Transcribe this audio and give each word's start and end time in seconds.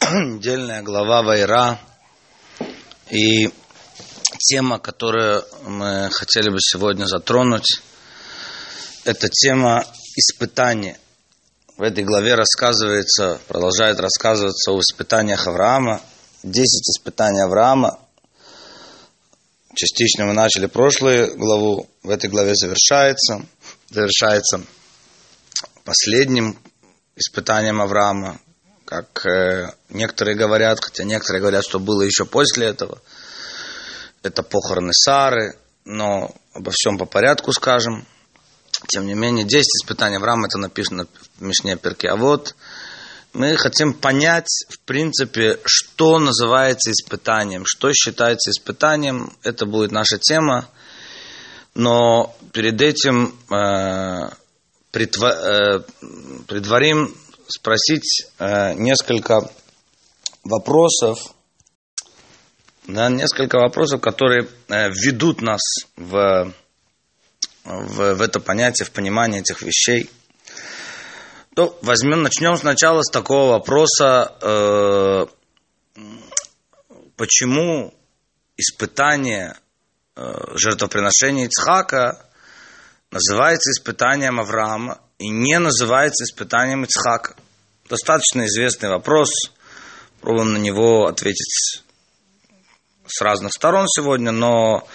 недельная 0.02 0.82
глава 0.82 1.22
Вайра. 1.22 1.80
И 3.10 3.48
тема, 4.38 4.78
которую 4.78 5.44
мы 5.64 6.10
хотели 6.12 6.50
бы 6.50 6.58
сегодня 6.60 7.06
затронуть, 7.06 7.80
это 9.04 9.28
тема 9.28 9.84
испытания. 10.16 10.98
В 11.76 11.82
этой 11.82 12.04
главе 12.04 12.34
рассказывается, 12.34 13.40
продолжает 13.48 14.00
рассказываться 14.00 14.72
о 14.72 14.80
испытаниях 14.80 15.46
Авраама. 15.46 16.00
Десять 16.42 16.88
испытаний 16.88 17.42
Авраама. 17.42 17.98
Частично 19.74 20.26
мы 20.26 20.32
начали 20.32 20.66
прошлую 20.66 21.36
главу, 21.36 21.88
в 22.02 22.10
этой 22.10 22.30
главе 22.30 22.54
завершается, 22.54 23.44
завершается 23.90 24.62
последним 25.84 26.58
испытанием 27.14 27.80
Авраама, 27.80 28.40
как 28.86 29.26
э, 29.26 29.72
некоторые 29.90 30.36
говорят, 30.36 30.78
хотя 30.82 31.04
некоторые 31.04 31.40
говорят, 31.40 31.64
что 31.64 31.78
было 31.78 32.02
еще 32.02 32.24
после 32.24 32.68
этого. 32.68 33.02
Это 34.22 34.42
похороны 34.42 34.92
Сары, 34.92 35.58
но 35.84 36.34
обо 36.54 36.70
всем 36.70 36.96
по 36.96 37.04
порядку 37.04 37.52
скажем. 37.52 38.06
Тем 38.88 39.06
не 39.06 39.14
менее, 39.14 39.44
10 39.44 39.62
испытаний 39.82 40.16
Авраама, 40.16 40.46
это 40.46 40.58
написано 40.58 41.06
в 41.38 41.42
Мишне 41.42 41.76
Перке. 41.76 42.08
А 42.08 42.16
вот 42.16 42.54
мы 43.32 43.56
хотим 43.56 43.92
понять, 43.92 44.48
в 44.68 44.78
принципе, 44.80 45.58
что 45.64 46.18
называется 46.18 46.92
испытанием, 46.92 47.64
что 47.66 47.92
считается 47.92 48.50
испытанием. 48.50 49.32
Это 49.42 49.66
будет 49.66 49.90
наша 49.90 50.18
тема. 50.18 50.68
Но 51.74 52.36
перед 52.52 52.80
этим 52.80 53.34
э, 53.50 54.30
предва, 54.92 55.30
э, 55.30 55.80
предварим 56.46 57.14
спросить 57.48 58.26
э, 58.38 58.74
несколько 58.74 59.50
вопросов, 60.44 61.18
да, 62.86 63.08
несколько 63.08 63.58
вопросов, 63.58 64.00
которые 64.00 64.48
э, 64.68 64.90
ведут 64.90 65.42
нас 65.42 65.60
в, 65.96 66.52
в, 67.64 68.14
в 68.14 68.20
это 68.20 68.40
понятие, 68.40 68.86
в 68.86 68.92
понимание 68.92 69.40
этих 69.40 69.62
вещей. 69.62 70.10
То 71.54 71.78
возьмем, 71.82 72.22
начнем 72.22 72.56
сначала 72.56 73.02
с 73.02 73.10
такого 73.10 73.52
вопроса, 73.52 74.34
э, 74.42 75.26
почему 77.16 77.94
испытание 78.56 79.56
э, 80.14 80.22
жертвоприношения 80.54 81.46
Ицхака 81.46 82.26
называется 83.10 83.70
испытанием 83.70 84.38
Авраама 84.38 85.00
и 85.18 85.28
не 85.28 85.58
называется 85.58 86.24
испытанием 86.24 86.84
Ицхака. 86.84 87.36
Достаточно 87.88 88.46
известный 88.46 88.90
вопрос. 88.90 89.30
Пробуем 90.20 90.52
на 90.52 90.58
него 90.58 91.06
ответить 91.06 91.82
с 93.06 93.20
разных 93.20 93.52
сторон 93.52 93.86
сегодня, 93.88 94.32
но 94.32 94.86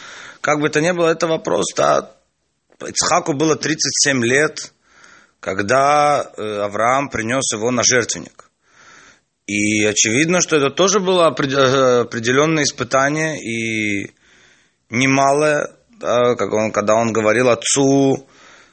как 0.42 0.60
бы 0.60 0.70
то 0.70 0.82
ни 0.82 0.92
было, 0.92 1.10
это 1.10 1.28
вопрос, 1.28 1.68
да, 1.76 2.12
Ицхаку 2.86 3.34
было 3.34 3.56
37 3.56 4.24
лет, 4.26 4.74
когда 5.40 6.32
э, 6.36 6.60
Авраам 6.62 7.10
принес 7.10 7.54
его 7.54 7.72
на 7.72 7.84
жертвенник. 7.84 8.50
И 9.48 9.86
очевидно, 9.86 10.42
что 10.42 10.58
это 10.58 10.70
тоже 10.70 11.00
было 11.00 11.28
э, 11.28 12.02
определенное 12.02 12.64
испытание 12.64 13.40
и 13.40 14.12
немалое, 14.90 15.70
да, 15.92 16.36
как 16.36 16.52
он, 16.54 16.72
когда 16.72 16.96
он 16.96 17.14
говорил 17.14 17.50
отцу, 17.50 18.28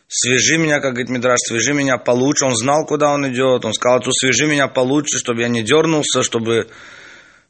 свяжи 0.09 0.57
меня, 0.59 0.81
как 0.81 0.95
говорит 0.95 1.11
Мидраш, 1.11 1.39
свяжи 1.47 1.73
меня 1.75 1.99
получше. 1.99 2.47
Он 2.47 2.57
знал, 2.57 2.85
куда 2.87 3.13
он 3.13 3.29
идет. 3.29 3.65
Он 3.65 3.73
сказал, 3.73 3.99
отцу, 3.99 4.11
свяжи 4.13 4.47
меня 4.47 4.67
получше, 4.67 5.19
чтобы 5.19 5.43
я 5.43 5.49
не 5.49 5.63
дернулся, 5.63 6.23
чтобы 6.23 6.69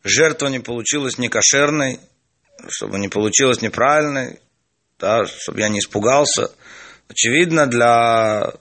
жертва 0.05 0.49
не 0.49 0.59
получилась 0.59 1.19
некошерной, 1.19 2.01
чтобы 2.69 2.99
не 2.99 3.09
получилась 3.09 3.63
неправильной, 3.63 4.41
да, 4.99 5.25
чтобы 5.27 5.61
я 5.61 5.69
не 5.69 5.79
испугался. 5.79 6.51
Очевидно, 7.09 7.67
для 7.67 8.53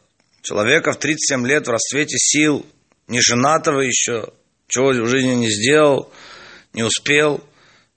человека 0.44 0.94
в 0.94 1.00
37 1.00 1.46
лет 1.46 1.68
в 1.68 1.72
расцвете 1.72 2.18
сил, 2.18 2.66
не 3.08 3.20
женатого 3.22 3.82
еще, 3.82 4.30
чего 4.68 4.90
в 4.90 5.08
жизни 5.08 5.34
не 5.34 5.50
сделал, 5.50 6.12
не 6.74 6.84
успел– 6.84 7.44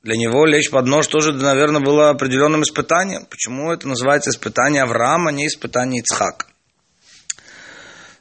для 0.02 0.16
него 0.16 0.46
лечь 0.46 0.70
под 0.70 0.86
нож 0.86 1.06
тоже, 1.08 1.32
наверное, 1.32 1.82
было 1.82 2.10
определенным 2.10 2.62
испытанием. 2.62 3.26
Почему 3.26 3.70
это 3.70 3.86
называется 3.86 4.30
испытание 4.30 4.82
Авраама, 4.82 5.28
а 5.28 5.32
не 5.32 5.46
испытание 5.46 6.00
Ицхака? 6.00 6.46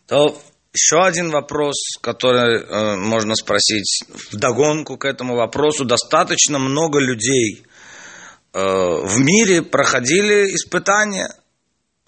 То 0.08 0.42
еще 0.74 1.02
один 1.02 1.32
вопрос, 1.32 1.76
который 2.02 2.62
э, 2.62 2.96
можно 2.98 3.36
спросить 3.36 4.04
в 4.10 4.36
догонку 4.36 4.98
к 4.98 5.06
этому 5.06 5.36
вопросу. 5.36 5.86
Достаточно 5.86 6.60
много 6.60 7.00
людей 7.00 7.64
э, 8.54 8.60
в 8.62 9.20
мире 9.20 9.62
проходили 9.62 10.54
испытания. 10.54 11.34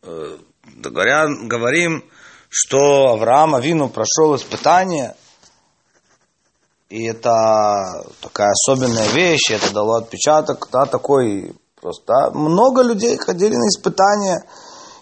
Э, 0.03 0.37
говоря, 0.75 1.27
говорим, 1.27 2.03
что 2.49 3.13
Авраам 3.13 3.55
Авину 3.55 3.89
прошел 3.89 4.35
испытание– 4.35 5.15
и 6.91 7.05
это 7.05 8.03
такая 8.19 8.51
особенная 8.51 9.07
вещь, 9.13 9.49
это 9.49 9.73
дало 9.73 9.95
отпечаток, 9.95 10.67
да, 10.73 10.85
такой 10.85 11.55
просто. 11.79 12.03
Да. 12.05 12.31
Много 12.31 12.81
людей 12.81 13.17
ходили 13.17 13.55
на 13.55 13.69
испытания. 13.69 14.43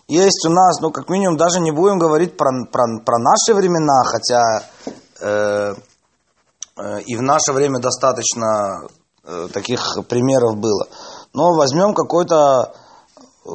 Есть 0.07 0.45
у 0.45 0.51
нас, 0.51 0.79
ну, 0.81 0.91
как 0.91 1.09
минимум, 1.09 1.35
даже 1.35 1.59
не 1.59 1.71
будем 1.71 1.97
говорить 1.97 2.37
про, 2.37 2.51
про, 2.71 2.85
про 3.03 3.17
наши 3.17 3.55
времена, 3.55 4.03
хотя 4.05 4.63
э, 5.19 5.73
э, 6.77 7.01
и 7.07 7.15
в 7.15 7.23
наше 7.23 7.53
время 7.53 7.79
достаточно 7.79 8.87
э, 9.23 9.47
таких 9.51 9.97
примеров 10.07 10.57
было. 10.57 10.85
Но 11.33 11.55
возьмем 11.55 11.95
какой-то 11.95 12.71
э, 13.45 13.49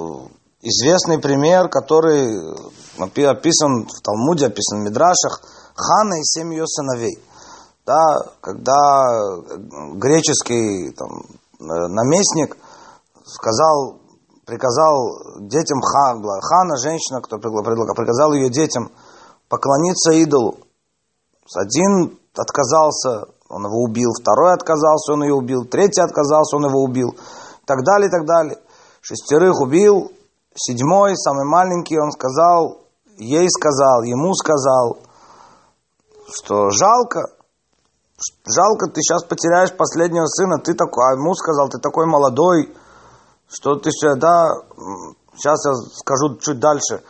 известный 0.62 1.20
пример, 1.20 1.68
который 1.68 2.36
описан 2.98 3.86
в 3.86 4.02
Талмуде, 4.02 4.46
описан 4.46 4.80
в 4.80 4.84
Мидрашах, 4.86 5.40
Хана 5.76 6.14
и 6.18 6.24
семь 6.24 6.52
ее 6.52 6.66
сыновей– 6.66 7.16
да, 7.86 8.16
когда 8.40 9.30
греческий 9.94 10.90
там, 10.92 11.10
э, 11.60 11.88
наместник 11.88 12.56
сказал, 13.24 14.00
приказал 14.46 15.40
детям 15.40 15.80
хан, 15.80 16.22
хана, 16.22 16.76
женщина, 16.78 17.20
кто 17.20 17.38
предлагал, 17.38 17.94
приказал 17.94 18.32
ее 18.32 18.50
детям 18.50 18.90
поклониться 19.48 20.12
идолу. 20.12 20.58
Один 21.54 22.18
отказался, 22.34 23.26
он 23.48 23.66
его 23.66 23.82
убил, 23.82 24.10
второй 24.18 24.54
отказался, 24.54 25.12
он 25.12 25.24
ее 25.24 25.34
убил, 25.34 25.64
третий 25.66 26.00
отказался, 26.00 26.56
он 26.56 26.66
его 26.66 26.82
убил, 26.82 27.10
и 27.10 27.66
так 27.66 27.84
далее, 27.84 28.08
и 28.08 28.10
так 28.10 28.26
далее. 28.26 28.58
Шестерых 29.02 29.60
убил, 29.60 30.10
седьмой, 30.54 31.16
самый 31.16 31.44
маленький, 31.44 31.98
он 31.98 32.10
сказал, 32.12 32.80
ей 33.18 33.48
сказал, 33.50 34.02
ему 34.02 34.32
сказал, 34.34 34.98
что 36.32 36.70
жалко, 36.70 37.26
жалко, 38.46 38.86
ты 38.86 39.00
сейчас 39.00 39.24
потеряешь 39.24 39.76
последнего 39.76 40.26
сына, 40.26 40.58
ты 40.58 40.74
такой, 40.74 41.04
а 41.04 41.16
ему 41.16 41.34
сказал, 41.34 41.68
ты 41.68 41.78
такой 41.78 42.06
молодой, 42.06 42.74
что 43.48 43.76
ты 43.76 43.90
все, 43.90 44.14
да, 44.14 44.54
сейчас 45.36 45.64
я 45.66 45.74
скажу 45.74 46.38
чуть 46.38 46.60
дальше, 46.60 47.02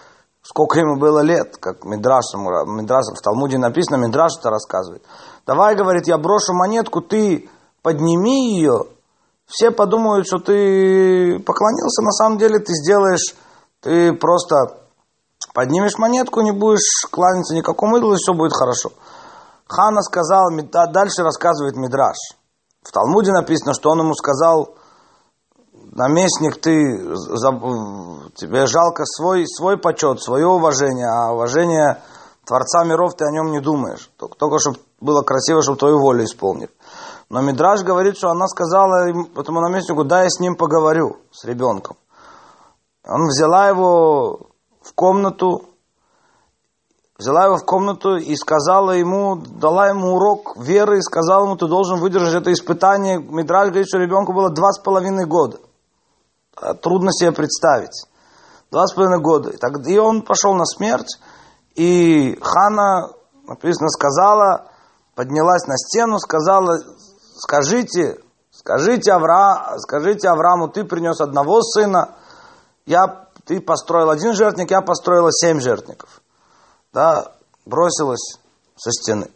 сколько 0.43 0.79
ему 0.79 0.99
было 0.99 1.21
лет, 1.21 1.57
как 1.59 1.85
Мидраш, 1.85 2.25
Мидраш 2.35 3.07
в 3.17 3.23
Талмуде 3.23 3.59
написано, 3.59 3.97
Мидраш 3.97 4.33
это 4.39 4.51
рассказывает. 4.51 5.03
Давай, 5.47 5.77
говорит, 5.77 6.07
я 6.07 6.19
брошу 6.19 6.53
монетку, 6.55 7.01
ты 7.01 7.49
подними 7.83 8.57
ее, 8.57 8.87
все 9.47 9.71
подумают, 9.71 10.27
что 10.27 10.39
ты 10.39 11.39
поклонился, 11.41 12.03
на 12.03 12.13
самом 12.13 12.39
деле 12.39 12.59
ты 12.59 12.73
сделаешь, 12.73 13.35
ты 13.81 14.15
просто 14.15 14.81
поднимешь 15.53 15.99
монетку, 15.99 16.41
не 16.41 16.53
будешь 16.53 17.07
кланяться 17.11 17.55
никакому 17.55 17.99
идолу, 17.99 18.15
и 18.15 18.17
все 18.17 18.33
будет 18.33 18.53
хорошо. 18.55 18.91
Хана 19.69 20.03
сказал, 20.03 20.51
дальше 20.93 21.23
рассказывает 21.23 21.77
Мидраш. 21.77 22.17
В 22.83 22.93
Талмуде 22.93 23.33
написано, 23.33 23.73
что 23.73 23.91
он 23.91 24.01
ему 24.01 24.15
сказал, 24.15 24.75
наместник, 25.73 26.61
ты, 26.61 26.99
тебе 28.37 28.67
жалко 28.67 29.05
свой, 29.07 29.47
свой 29.47 29.79
почет, 29.79 30.21
свое 30.21 30.47
уважение, 30.47 31.09
а 31.09 31.33
уважение 31.33 32.03
Творца 32.45 32.85
миров 32.85 33.15
ты 33.15 33.25
о 33.25 33.31
нем 33.31 33.53
не 33.53 33.61
думаешь. 33.61 34.11
Только, 34.19 34.37
только 34.37 34.59
чтобы 34.59 34.79
было 35.01 35.23
красиво, 35.23 35.63
чтобы 35.63 35.79
твою 35.79 35.99
волю 35.99 36.25
исполнили. 36.25 36.71
Но 37.31 37.41
Мидраш 37.41 37.83
говорит, 37.83 38.19
что 38.19 38.29
она 38.29 38.47
сказала 38.47 39.09
этому 39.09 39.61
наместнику, 39.63 40.05
да, 40.05 40.25
я 40.25 40.31
с 40.31 40.41
ним 40.41 40.57
поговорю, 40.57 41.17
с 41.33 41.45
ребенком. 41.45 41.97
Он 43.07 43.27
взяла 43.29 43.69
его 43.69 44.49
в 44.83 44.95
комнату, 44.95 45.63
взяла 47.19 47.47
его 47.47 47.57
в 47.57 47.65
комнату 47.65 48.17
и 48.17 48.35
сказала 48.37 48.93
ему, 48.93 49.37
дала 49.37 49.89
ему 49.89 50.15
урок 50.15 50.57
веры 50.57 50.99
и 50.99 51.03
сказала 51.03 51.45
ему, 51.45 51.57
ты 51.57 51.67
должен 51.67 52.01
выдержать 52.01 52.35
это 52.35 52.53
испытание. 52.53 53.19
Мидраль 53.19 53.69
говорит, 53.69 53.89
что 53.89 53.99
ребенку 53.99 54.33
было 54.33 54.51
два 54.51 54.73
с 54.73 54.79
половиной 54.81 55.27
года. 55.27 55.59
Трудно 56.83 57.13
себе 57.13 57.33
представить. 57.33 58.07
Два 58.71 58.87
с 58.87 58.93
половиной 58.93 59.21
года. 59.21 59.51
И, 59.51 59.57
так, 59.57 59.87
и 59.87 59.99
он 59.99 60.23
пошел 60.23 60.55
на 60.55 60.65
смерть, 60.65 61.19
и 61.75 62.39
Хана, 62.41 63.11
написано, 63.47 63.89
сказала, 63.89 64.71
поднялась 65.15 65.67
на 65.67 65.77
стену, 65.77 66.19
сказала, 66.19 66.79
скажите, 67.37 68.19
скажите, 68.51 69.13
Авра, 69.13 69.79
скажите 69.79 70.29
Аврааму, 70.29 70.69
ты 70.69 70.85
принес 70.85 71.21
одного 71.21 71.63
сына, 71.63 72.17
я, 72.87 73.29
ты 73.45 73.61
построил 73.61 74.11
один 74.11 74.35
жертвник, 74.35 74.71
я 74.71 74.81
построила 74.81 75.31
семь 75.33 75.61
жертвников. 75.61 76.21
Да, 76.95 77.33
бросилась 77.67 78.39
со 78.77 78.93
стены. 78.93 79.27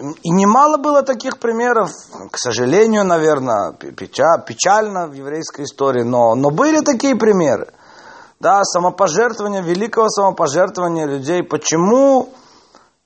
И 0.00 0.30
немало 0.30 0.76
было 0.76 1.02
таких 1.02 1.38
примеров, 1.38 1.90
к 2.32 2.36
сожалению, 2.36 3.04
наверное, 3.04 3.72
печально 3.72 5.06
в 5.06 5.12
еврейской 5.12 5.62
истории, 5.62 6.02
но, 6.02 6.34
но 6.34 6.50
были 6.50 6.80
такие 6.80 7.14
примеры. 7.14 7.72
Да, 8.40 8.64
самопожертвование, 8.64 9.62
великого 9.62 10.08
самопожертвования 10.08 11.06
людей. 11.06 11.44
Почему 11.44 12.30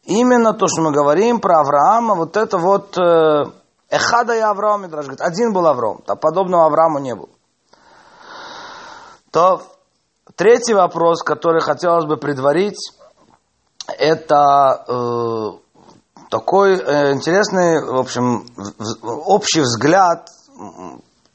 именно 0.03 0.55
то, 0.55 0.67
что 0.67 0.81
мы 0.81 0.91
говорим 0.91 1.39
про 1.39 1.61
Авраама, 1.61 2.15
вот 2.15 2.39
это 2.39 2.57
вот 2.57 2.97
э, 2.99 3.45
Эхада 3.91 4.35
и 4.35 4.41
Авраам, 4.41 4.85
Мидраш 4.85 5.07
один 5.19 5.53
был 5.53 5.67
Авраам, 5.67 6.01
а 6.07 6.17
подобного 6.17 6.65
Аврааму 6.65 7.01
не 7.01 7.15
было. 7.15 7.29
То 9.31 9.63
третий 10.37 10.73
вопрос, 10.73 11.23
который 11.23 11.61
хотелось 11.61 12.07
бы 12.07 12.17
предварить, 12.17 12.98
это 13.99 14.85
э, 14.89 16.29
такой 16.31 16.79
э, 16.79 17.13
интересный, 17.13 17.85
в 17.85 17.97
общем, 17.97 18.47
общий 19.03 19.61
взгляд. 19.61 20.29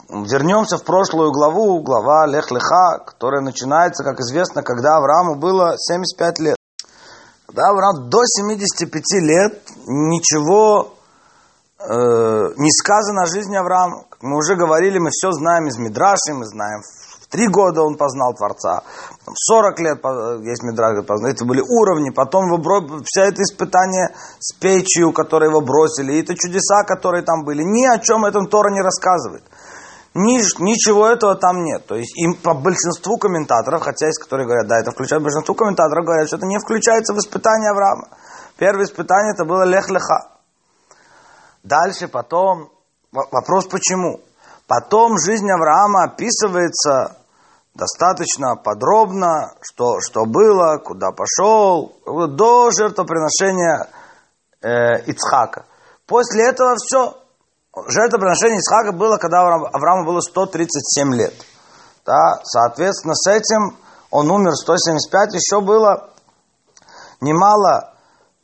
Вернемся 0.09 0.77
в 0.77 0.83
прошлую 0.83 1.31
главу, 1.31 1.81
глава 1.81 2.27
Лех 2.27 2.51
Леха, 2.51 2.99
которая 3.05 3.41
начинается, 3.41 4.03
как 4.03 4.19
известно, 4.19 4.61
когда 4.61 4.97
Аврааму 4.97 5.35
было 5.35 5.75
75 5.77 6.39
лет. 6.39 6.55
Когда 7.47 7.69
Авраам 7.69 8.09
до 8.09 8.19
75 8.23 9.03
лет 9.21 9.61
ничего 9.87 10.93
э, 11.79 11.85
не 12.57 12.71
сказано 12.71 13.23
о 13.23 13.27
жизни 13.27 13.55
Авраама. 13.55 14.03
Как 14.09 14.21
мы 14.21 14.37
уже 14.37 14.55
говорили, 14.55 14.99
мы 14.99 15.09
все 15.11 15.31
знаем 15.31 15.67
из 15.67 15.77
Мидраши, 15.77 16.33
мы 16.33 16.45
знаем 16.45 16.81
Три 17.33 17.47
года 17.47 17.81
он 17.81 17.97
познал 17.97 18.35
Творца. 18.35 18.83
Потом 19.17 19.33
40 19.35 19.79
лет 19.79 19.97
есть 20.45 20.61
Мидраг 20.61 21.03
познал. 21.03 21.31
Это 21.31 21.43
были 21.45 21.61
уровни. 21.61 22.11
Потом 22.11 22.45
его, 22.45 23.01
вся 23.03 23.25
это 23.25 23.41
испытание 23.41 24.13
с 24.37 24.53
печью, 24.53 25.11
которые 25.11 25.49
его 25.49 25.59
бросили. 25.59 26.13
И 26.13 26.21
это 26.21 26.35
чудеса, 26.35 26.83
которые 26.83 27.23
там 27.23 27.43
были. 27.43 27.63
Ни 27.63 27.87
о 27.87 27.97
чем 27.97 28.23
этом 28.23 28.45
Тора 28.45 28.69
не 28.69 28.81
рассказывает. 28.81 29.43
Ни, 30.13 30.45
ничего 30.61 31.07
этого 31.07 31.33
там 31.33 31.63
нет. 31.63 31.87
То 31.87 31.95
есть 31.95 32.15
им 32.15 32.35
по 32.35 32.53
большинству 32.53 33.17
комментаторов, 33.17 33.81
хотя 33.81 34.05
есть, 34.05 34.21
которые 34.21 34.45
говорят, 34.45 34.67
да, 34.67 34.79
это 34.79 34.91
включает 34.91 35.23
большинство 35.23 35.55
комментаторов, 35.55 36.05
говорят, 36.05 36.27
что 36.27 36.37
это 36.37 36.45
не 36.45 36.59
включается 36.59 37.15
в 37.15 37.17
испытание 37.17 37.71
Авраама. 37.71 38.09
Первое 38.57 38.85
испытание 38.85 39.33
это 39.33 39.43
было 39.43 39.63
лех-леха. 39.63 40.37
Дальше, 41.63 42.07
потом, 42.07 42.69
вопрос 43.11 43.65
почему? 43.65 44.21
Потом 44.67 45.17
жизнь 45.17 45.49
Авраама 45.49 46.03
описывается 46.03 47.22
достаточно 47.73 48.55
подробно, 48.55 49.53
что, 49.61 49.99
что 49.99 50.25
было, 50.25 50.77
куда 50.77 51.11
пошел, 51.11 51.93
до 52.05 52.69
жертвоприношения 52.71 53.87
э, 54.61 55.01
Ицхака. 55.07 55.65
После 56.07 56.47
этого 56.49 56.75
все. 56.77 57.17
Жертвоприношение 57.87 58.59
Ицхака 58.59 58.91
было, 58.91 59.17
когда 59.17 59.41
Аврааму 59.41 60.05
было 60.05 60.21
137 60.21 61.13
лет. 61.15 61.33
Да, 62.05 62.41
соответственно, 62.43 63.15
с 63.15 63.27
этим 63.27 63.77
он 64.11 64.29
умер 64.29 64.53
175, 64.53 65.33
еще 65.33 65.61
было 65.61 66.09
немало 67.21 67.93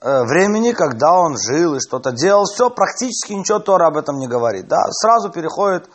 э, 0.02 0.24
времени, 0.24 0.72
когда 0.72 1.14
он 1.14 1.36
жил 1.38 1.76
и 1.76 1.80
что-то 1.80 2.12
делал. 2.12 2.46
Все, 2.46 2.70
практически 2.72 3.34
ничего 3.34 3.60
Тора 3.60 3.88
об 3.88 3.98
этом 3.98 4.18
не 4.18 4.28
говорит. 4.28 4.68
Да, 4.68 4.82
сразу 4.90 5.30
переходит 5.30 5.88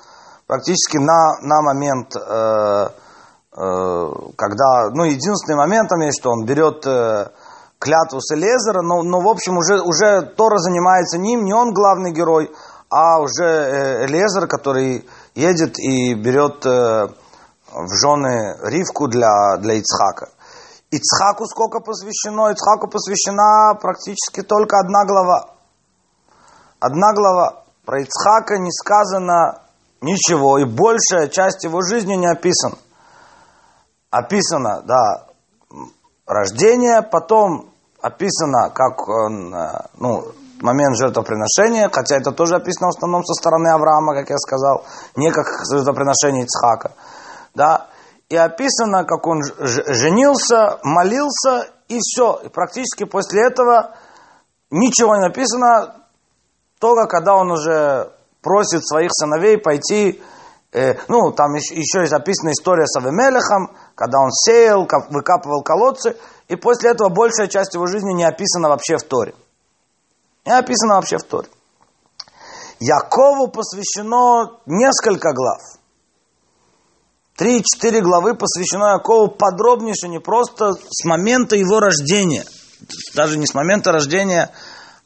практически 0.46 0.98
на, 0.98 1.40
на 1.40 1.62
момент 1.62 2.14
э, 2.14 2.88
когда, 3.56 4.90
ну, 4.92 5.04
единственный 5.04 5.56
момент 5.56 5.88
там 5.88 6.00
есть, 6.00 6.18
что 6.20 6.30
он 6.30 6.44
берет 6.44 6.84
э, 6.86 7.28
клятву 7.78 8.20
с 8.20 8.34
Элезера, 8.34 8.82
но, 8.82 9.02
но, 9.02 9.20
в 9.20 9.28
общем, 9.28 9.56
уже, 9.56 9.80
уже 9.80 10.22
Тора 10.36 10.58
занимается 10.58 11.18
ним, 11.18 11.44
не 11.44 11.52
он 11.52 11.72
главный 11.72 12.12
герой, 12.12 12.50
а 12.90 13.20
уже 13.20 13.44
э, 13.44 14.06
Элезер, 14.06 14.48
который 14.48 15.06
едет 15.36 15.78
и 15.78 16.14
берет 16.14 16.64
в 16.64 17.88
жены 18.02 18.56
Ривку 18.62 19.06
для, 19.06 19.56
для 19.58 19.74
Ицхака. 19.74 20.30
Ицхаку 20.90 21.46
сколько 21.46 21.78
посвящено? 21.78 22.50
Ицхаку 22.50 22.88
посвящена 22.88 23.74
практически 23.80 24.42
только 24.42 24.78
одна 24.78 25.04
глава. 25.04 25.50
Одна 26.80 27.12
глава. 27.12 27.62
Про 27.84 28.00
Ицхака 28.02 28.58
не 28.58 28.70
сказано 28.72 29.60
ничего, 30.00 30.58
и 30.58 30.64
большая 30.64 31.28
часть 31.28 31.64
его 31.64 31.82
жизни 31.82 32.14
не 32.14 32.26
описана 32.26 32.76
описано, 34.14 34.82
да, 34.82 35.26
рождение, 36.24 37.02
потом 37.02 37.70
описано, 38.00 38.70
как 38.70 39.08
он, 39.08 39.52
э, 39.52 39.86
ну, 39.98 40.24
момент 40.60 40.96
жертвоприношения, 40.96 41.90
хотя 41.92 42.16
это 42.16 42.30
тоже 42.30 42.56
описано 42.56 42.88
в 42.92 42.96
основном 42.96 43.24
со 43.24 43.34
стороны 43.34 43.68
Авраама, 43.68 44.14
как 44.14 44.30
я 44.30 44.36
сказал, 44.38 44.84
не 45.16 45.32
как 45.32 45.46
жертвоприношение 45.68 46.44
Ицхака, 46.44 46.92
да, 47.54 47.88
и 48.28 48.36
описано, 48.36 49.04
как 49.04 49.26
он 49.26 49.42
женился, 49.58 50.78
молился, 50.84 51.66
и 51.88 51.98
все, 52.00 52.40
и 52.44 52.48
практически 52.48 53.04
после 53.04 53.46
этого 53.46 53.96
ничего 54.70 55.16
не 55.16 55.22
написано, 55.22 56.06
только 56.78 57.06
когда 57.08 57.34
он 57.34 57.50
уже 57.50 58.12
просит 58.42 58.86
своих 58.86 59.10
сыновей 59.12 59.58
пойти 59.58 60.22
Э, 60.74 60.96
ну, 61.06 61.30
там 61.30 61.54
еще, 61.54 61.76
еще 61.76 62.00
есть 62.00 62.12
описана 62.12 62.50
история 62.50 62.86
с 62.86 62.96
Авимелехом, 62.96 63.76
когда 63.94 64.18
он 64.18 64.30
сеял, 64.32 64.88
выкапывал 65.08 65.62
колодцы, 65.62 66.16
и 66.48 66.56
после 66.56 66.90
этого 66.90 67.10
большая 67.10 67.46
часть 67.46 67.74
его 67.74 67.86
жизни 67.86 68.12
не 68.12 68.24
описана 68.24 68.68
вообще 68.68 68.96
в 68.96 69.04
Торе. 69.04 69.34
Не 70.44 70.58
описана 70.58 70.96
вообще 70.96 71.18
в 71.18 71.22
Торе. 71.22 71.48
Якову 72.80 73.48
посвящено 73.48 74.58
несколько 74.66 75.32
глав. 75.32 75.60
Три-четыре 77.36 78.00
главы 78.00 78.34
посвящено 78.34 78.94
Якову 78.94 79.28
подробнейше, 79.28 80.08
не 80.08 80.18
просто 80.18 80.72
с 80.72 81.04
момента 81.04 81.54
его 81.54 81.78
рождения, 81.78 82.44
даже 83.14 83.38
не 83.38 83.46
с 83.46 83.54
момента 83.54 83.92
рождения 83.92 84.50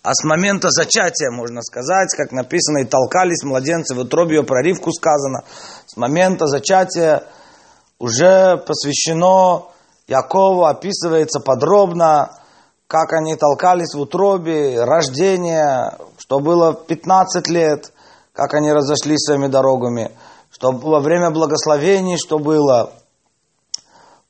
а 0.03 0.15
с 0.15 0.25
момента 0.25 0.71
зачатия, 0.71 1.31
можно 1.31 1.61
сказать, 1.63 2.09
как 2.17 2.33
написано, 2.33 2.79
и 2.79 2.85
толкались 2.85 3.43
младенцы 3.43 3.95
в 3.95 3.99
утробе, 3.99 4.43
про 4.43 4.63
Ривку 4.63 4.93
сказано, 4.93 5.43
с 5.87 5.97
момента 5.97 6.47
зачатия 6.47 7.25
уже 7.99 8.57
посвящено 8.59 9.67
Якову, 10.07 10.65
описывается 10.65 11.41
подробно, 11.41 12.31
как 12.87 13.13
они 13.13 13.37
толкались 13.37 13.95
в 13.95 14.01
утробе, 14.01 14.83
рождение, 14.83 15.93
что 16.17 16.39
было 16.39 16.73
в 16.73 16.87
15 16.87 17.49
лет, 17.49 17.93
как 18.33 18.55
они 18.55 18.73
разошлись 18.73 19.21
своими 19.21 19.49
дорогами, 19.49 20.13
что 20.51 20.73
было 20.73 21.01
время 21.01 21.31
благословений, 21.31 22.17
что 22.17 22.39
было– 22.39 22.93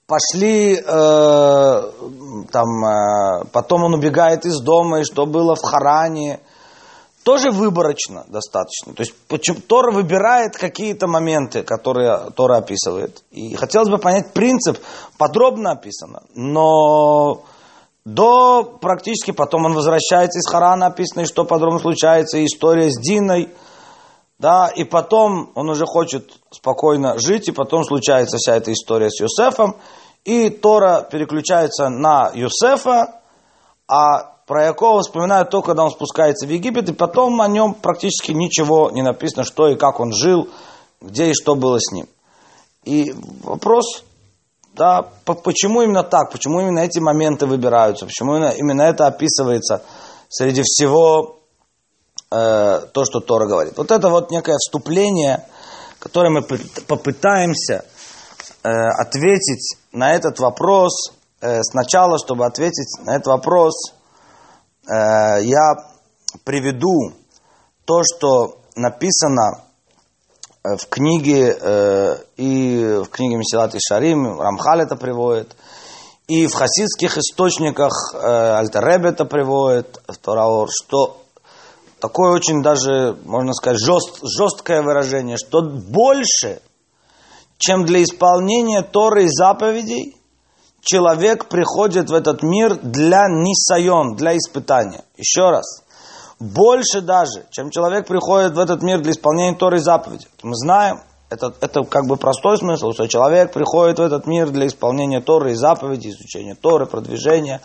пошли, 0.09 0.75
э, 0.75 0.83
там, 2.51 2.85
э, 2.85 3.45
потом 3.53 3.85
он 3.85 3.95
убегает 3.95 4.47
из 4.47 4.61
дома, 4.61 5.01
и 5.01 5.05
что 5.05 5.27
было 5.27 5.55
в 5.55 5.63
Харане, 5.63 6.41
тоже 7.25 7.51
выборочно 7.51 8.25
достаточно. 8.29 8.95
То 8.95 9.03
есть 9.03 9.15
почему, 9.29 9.59
Тора 9.61 9.93
выбирает 9.93 10.57
какие-то 10.57 11.07
моменты, 11.07 11.63
которые 11.63 12.31
Тора 12.35 12.57
описывает. 12.57 13.23
И 13.33 13.55
хотелось 13.55 13.91
бы 13.91 13.99
понять 13.99 14.33
принцип, 14.33 14.79
подробно 15.19 15.73
описано, 15.73 16.23
но 16.35 17.43
до 18.07 18.65
практически 18.65 19.33
потом 19.33 19.67
он 19.67 19.75
возвращается 19.75 20.39
из 20.39 20.51
Харана, 20.51 20.87
описано, 20.87 21.25
и 21.25 21.27
что 21.27 21.45
подробно 21.45 21.81
случается, 21.81 22.39
и 22.39 22.47
история 22.47 22.91
с 22.91 22.99
Диной, 22.99 23.51
да, 24.39 24.69
и 24.69 24.85
потом 24.85 25.51
он 25.55 25.69
уже 25.69 25.85
хочет 25.85 26.33
спокойно 26.51 27.19
жить, 27.19 27.49
и 27.49 27.53
потом 27.53 27.85
случается 27.85 28.37
вся 28.39 28.57
эта 28.57 28.73
история 28.73 29.11
с 29.11 29.21
Юсефом, 29.21 29.77
и 30.25 30.51
Тора 30.51 31.07
переключается 31.11 31.89
на 31.89 32.31
Юсефа, 32.35 33.21
а 33.89 34.35
про 34.47 34.67
Якова 34.67 35.03
вспоминают 35.03 35.51
только, 35.51 35.69
когда 35.69 35.85
он 35.85 35.91
спускается 35.91 36.47
в 36.47 36.51
Египет, 36.51 36.89
и 36.89 36.93
потом 36.93 37.41
о 37.41 37.49
нем 37.49 37.75
практически 37.75 38.33
ничего 38.33 38.91
не 38.91 39.03
написано, 39.03 39.45
что 39.45 39.69
и 39.69 39.77
как 39.77 40.01
он 40.01 40.13
жил, 40.13 40.49
где 41.01 41.31
и 41.31 41.35
что 41.35 41.55
было 41.55 41.79
с 41.79 41.93
ним. 41.93 42.07
И 42.85 43.13
вопрос, 43.43 44.05
да, 44.75 45.03
почему 45.25 45.83
именно 45.83 46.05
так, 46.05 46.31
почему 46.31 46.61
именно 46.61 46.81
эти 46.81 46.99
моменты 46.99 47.47
выбираются, 47.47 48.07
почему 48.07 48.37
именно, 48.37 48.51
именно 48.51 48.83
это 48.83 49.07
описывается 49.07 49.83
среди 50.29 50.63
всего 50.63 51.38
э, 52.31 52.81
то, 52.93 53.05
что 53.05 53.21
Тора 53.21 53.47
говорит. 53.47 53.77
Вот 53.77 53.91
это 53.91 54.09
вот 54.09 54.31
некое 54.31 54.57
вступление, 54.59 55.45
которое 55.99 56.31
мы 56.31 56.43
попытаемся 56.43 57.85
э, 58.63 58.69
ответить 58.69 59.77
на 59.93 60.13
этот 60.15 60.39
вопрос, 60.39 61.13
э, 61.41 61.63
сначала, 61.63 62.19
чтобы 62.19 62.47
ответить 62.47 63.05
на 63.05 63.17
этот 63.17 63.27
вопрос, 63.27 63.75
я 64.91 65.75
приведу 66.45 67.13
то, 67.85 68.01
что 68.03 68.63
написано 68.75 69.65
в 70.63 70.87
книге 70.89 72.19
и 72.39 73.03
в 73.05 73.11
книге 73.11 73.37
Месилат 73.37 73.75
и 73.75 73.79
Шарим, 73.87 74.41
Рамхаль 74.41 74.81
это 74.81 74.97
приводит, 74.97 75.55
и 76.29 76.47
в 76.47 76.53
хасидских 76.53 77.17
источниках 77.17 78.15
э, 78.15 78.19
это 79.09 79.25
приводит, 79.25 79.99
Тораор, 80.21 80.69
что 80.71 81.23
такое 82.01 82.33
очень 82.33 82.63
даже, 82.63 83.17
можно 83.25 83.53
сказать, 83.53 83.81
жест, 83.81 84.21
жесткое 84.23 84.83
выражение, 84.83 85.37
что 85.37 85.63
больше, 85.63 86.61
чем 87.59 87.85
для 87.85 88.03
исполнения 88.03 88.83
Торы 88.83 89.25
и 89.25 89.29
заповедей, 89.29 90.17
человек 90.81 91.49
приходит 91.49 92.11
в 92.11 92.15
этот 92.15 92.43
мир 92.43 92.77
для 92.77 93.27
нисайон, 93.29 94.17
для 94.17 94.37
испытания. 94.37 95.05
Еще 95.17 95.51
раз. 95.51 95.83
Больше 96.39 97.01
даже, 97.01 97.47
чем 97.51 97.71
человек 97.71 98.07
приходит 98.07 98.55
в 98.55 98.59
этот 98.59 98.83
мир 98.83 99.01
для 99.01 99.13
исполнения 99.13 99.57
Торы 99.57 99.79
и 99.79 99.81
заповедей. 99.81 100.29
Мы 100.43 100.55
знаем, 100.55 101.01
это, 101.31 101.53
это 101.61 101.83
как 101.83 102.07
бы 102.07 102.17
простой 102.17 102.57
смысл, 102.59 102.93
что 102.93 103.07
человек 103.07 103.53
приходит 103.53 103.99
в 103.99 104.03
этот 104.03 104.27
мир 104.27 104.51
для 104.51 104.67
исполнения 104.67 105.21
Торы 105.21 105.53
и 105.53 105.55
заповедей, 105.55 106.11
изучения 106.11 106.55
Торы, 106.55 106.87
продвижения, 106.87 107.61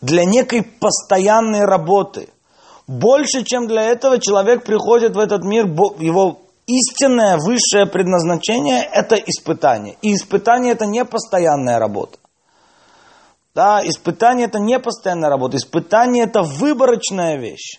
для 0.00 0.24
некой 0.24 0.62
постоянной 0.62 1.64
работы. 1.64 2.28
Больше, 2.90 3.44
чем 3.44 3.68
для 3.68 3.82
этого, 3.82 4.18
человек 4.18 4.64
приходит 4.64 5.14
в 5.14 5.20
этот 5.20 5.44
мир, 5.44 5.66
его 6.00 6.40
истинное 6.66 7.36
высшее 7.36 7.86
предназначение– 7.86 8.82
это 8.92 9.14
испытание. 9.14 9.94
И 10.02 10.12
испытание– 10.12 10.72
это 10.74 10.86
не 10.86 11.04
постоянная 11.04 11.78
работа. 11.78 12.18
Да, 13.54 13.80
испытание 13.84 14.48
это 14.48 14.58
не 14.58 14.80
постоянная 14.80 15.30
работа, 15.30 15.56
испытание 15.56 16.24
это 16.24 16.42
выборочная 16.42 17.36
вещь. 17.36 17.78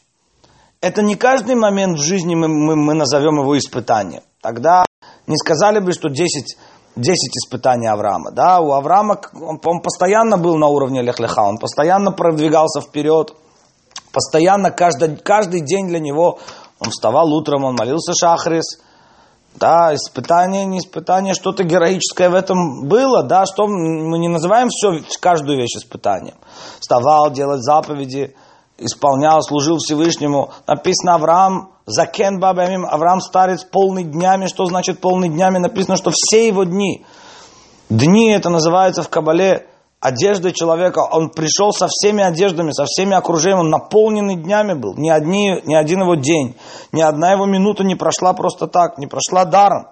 Это 0.80 1.01
не 1.01 1.15
каждый 1.15 1.56
момент 1.56 2.00
в 2.00 2.01
жизни 2.01 2.34
мы, 2.34 2.48
мы, 2.48 2.77
мы 2.77 2.94
назовем 2.94 3.41
его 3.41 3.58
испытанием. 3.58 4.24
Тогда 4.41 4.86
не 5.27 5.36
сказали 5.36 5.80
бы, 5.80 5.91
что 5.91 6.08
10, 6.08 6.58
10 6.96 7.15
испытаний 7.36 7.88
Авраама. 7.88 8.32
Да, 8.32 8.62
у 8.62 8.72
Авраама 8.72 9.20
он, 9.34 9.60
он 9.62 9.82
постоянно 9.82 10.38
был 10.38 10.58
на 10.58 10.68
уровне 10.68 11.01
Лехлеха, 11.01 11.41
он 11.41 11.58
постоянно 11.58 12.13
продвигался 12.13 12.80
вперед, 12.80 13.34
постоянно 14.12 14.72
каждый, 14.72 15.18
каждый 15.18 15.62
день 15.62 15.88
для 15.88 16.00
него 16.00 16.39
он 16.80 16.89
вставал 16.89 17.32
утром, 17.34 17.63
он 17.63 17.75
молился 17.75 18.13
Шахрис, 18.13 18.80
да, 19.56 19.94
испытание, 19.94 20.65
не 20.65 20.80
испытание, 20.80 21.34
что-то 21.34 21.63
героическое 21.63 22.30
в 22.30 22.36
этом 22.36 22.88
было, 22.88 23.24
да, 23.24 23.46
что 23.46 23.68
мы 23.68 24.18
не 24.18 24.30
называем 24.30 24.70
все, 24.70 25.03
каждую 25.20 25.58
вещь 25.58 25.75
испытанием. 25.75 26.36
Вставал, 26.80 27.32
делать 27.32 27.62
заповеди, 27.62 28.34
исполнял, 28.77 29.41
служил 29.41 29.77
Всевышнему. 29.77 30.51
Написано 30.68 31.15
Авраам, 31.15 31.72
Закен 31.86 32.39
Бабамим, 32.39 32.86
Авраам 32.86 33.20
старец 33.22 33.63
полный 33.63 34.03
днями. 34.03 34.48
Что 34.48 34.65
значит 34.65 35.00
полный 35.00 35.30
днями? 35.30 35.58
Написано, 35.58 35.98
что 35.98 36.12
все 36.12 36.48
его 36.48 36.63
дни. 36.63 37.06
Дни 37.89 38.32
это 38.32 38.50
называется 38.50 39.03
в 39.03 39.10
Кабале 39.10 39.68
одежда 40.01 40.51
человека, 40.51 41.08
он 41.10 41.29
пришел 41.29 41.72
со 41.72 41.88
всеми 41.88 42.24
одеждами, 42.24 42.72
со 42.72 42.86
всеми 42.86 43.15
окружением, 43.15 43.60
он 43.60 43.70
наполненный 43.70 44.36
днями 44.36 44.74
был. 44.74 44.96
Ни, 44.98 45.10
одни, 45.10 45.62
ни 45.63 45.75
один 45.75 46.01
его 46.01 46.15
день, 46.15 46.58
ни 46.91 47.01
одна 47.01 47.31
его 47.31 47.46
минута 47.46 47.84
не 47.84 47.96
прошла 47.96 48.34
просто 48.34 48.67
так, 48.67 48.98
не 48.98 49.08
прошла 49.08 49.46
даром. 49.46 49.88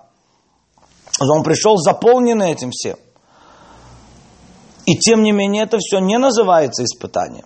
Он 1.22 1.44
пришел 1.44 1.78
заполненный 1.78 2.52
этим 2.52 2.72
всем. 2.72 2.98
И 4.86 4.98
тем 4.98 5.22
не 5.22 5.32
менее 5.32 5.64
это 5.64 5.78
все 5.78 6.00
не 6.00 6.18
называется 6.18 6.84
испытанием. 6.84 7.46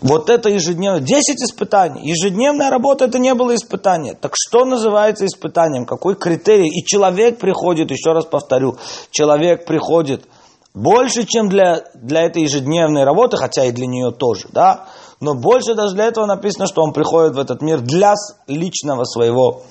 Вот 0.00 0.28
это 0.28 0.50
ежедневно. 0.50 1.00
Десять 1.00 1.42
испытаний. 1.42 2.02
Ежедневная 2.04 2.70
работа 2.70 3.06
это 3.06 3.18
не 3.18 3.34
было 3.34 3.54
испытание. 3.54 4.14
Так 4.14 4.34
что 4.36 4.64
называется 4.64 5.24
испытанием? 5.24 5.86
Какой 5.86 6.14
критерий? 6.14 6.68
И 6.68 6.84
человек 6.84 7.38
приходит, 7.38 7.90
еще 7.90 8.12
раз 8.12 8.26
повторю, 8.26 8.76
человек 9.10 9.64
приходит– 9.64 10.26
больше, 10.78 11.24
чем 11.24 11.48
для, 11.48 11.82
для 11.94 12.22
этой 12.22 12.42
ежедневной 12.42 13.04
работы, 13.04 13.36
хотя 13.36 13.64
и 13.64 13.72
для 13.72 13.86
нее 13.86 14.12
тоже, 14.12 14.48
да, 14.52 14.86
но 15.20 15.34
больше 15.34 15.74
даже 15.74 15.94
для 15.94 16.06
этого 16.06 16.26
написано, 16.26 16.66
что 16.66 16.82
он 16.82 16.92
приходит 16.92 17.34
в 17.34 17.38
этот 17.38 17.62
мир 17.62 17.80
для 17.80 18.14
личного 18.46 19.04
своего 19.04 19.62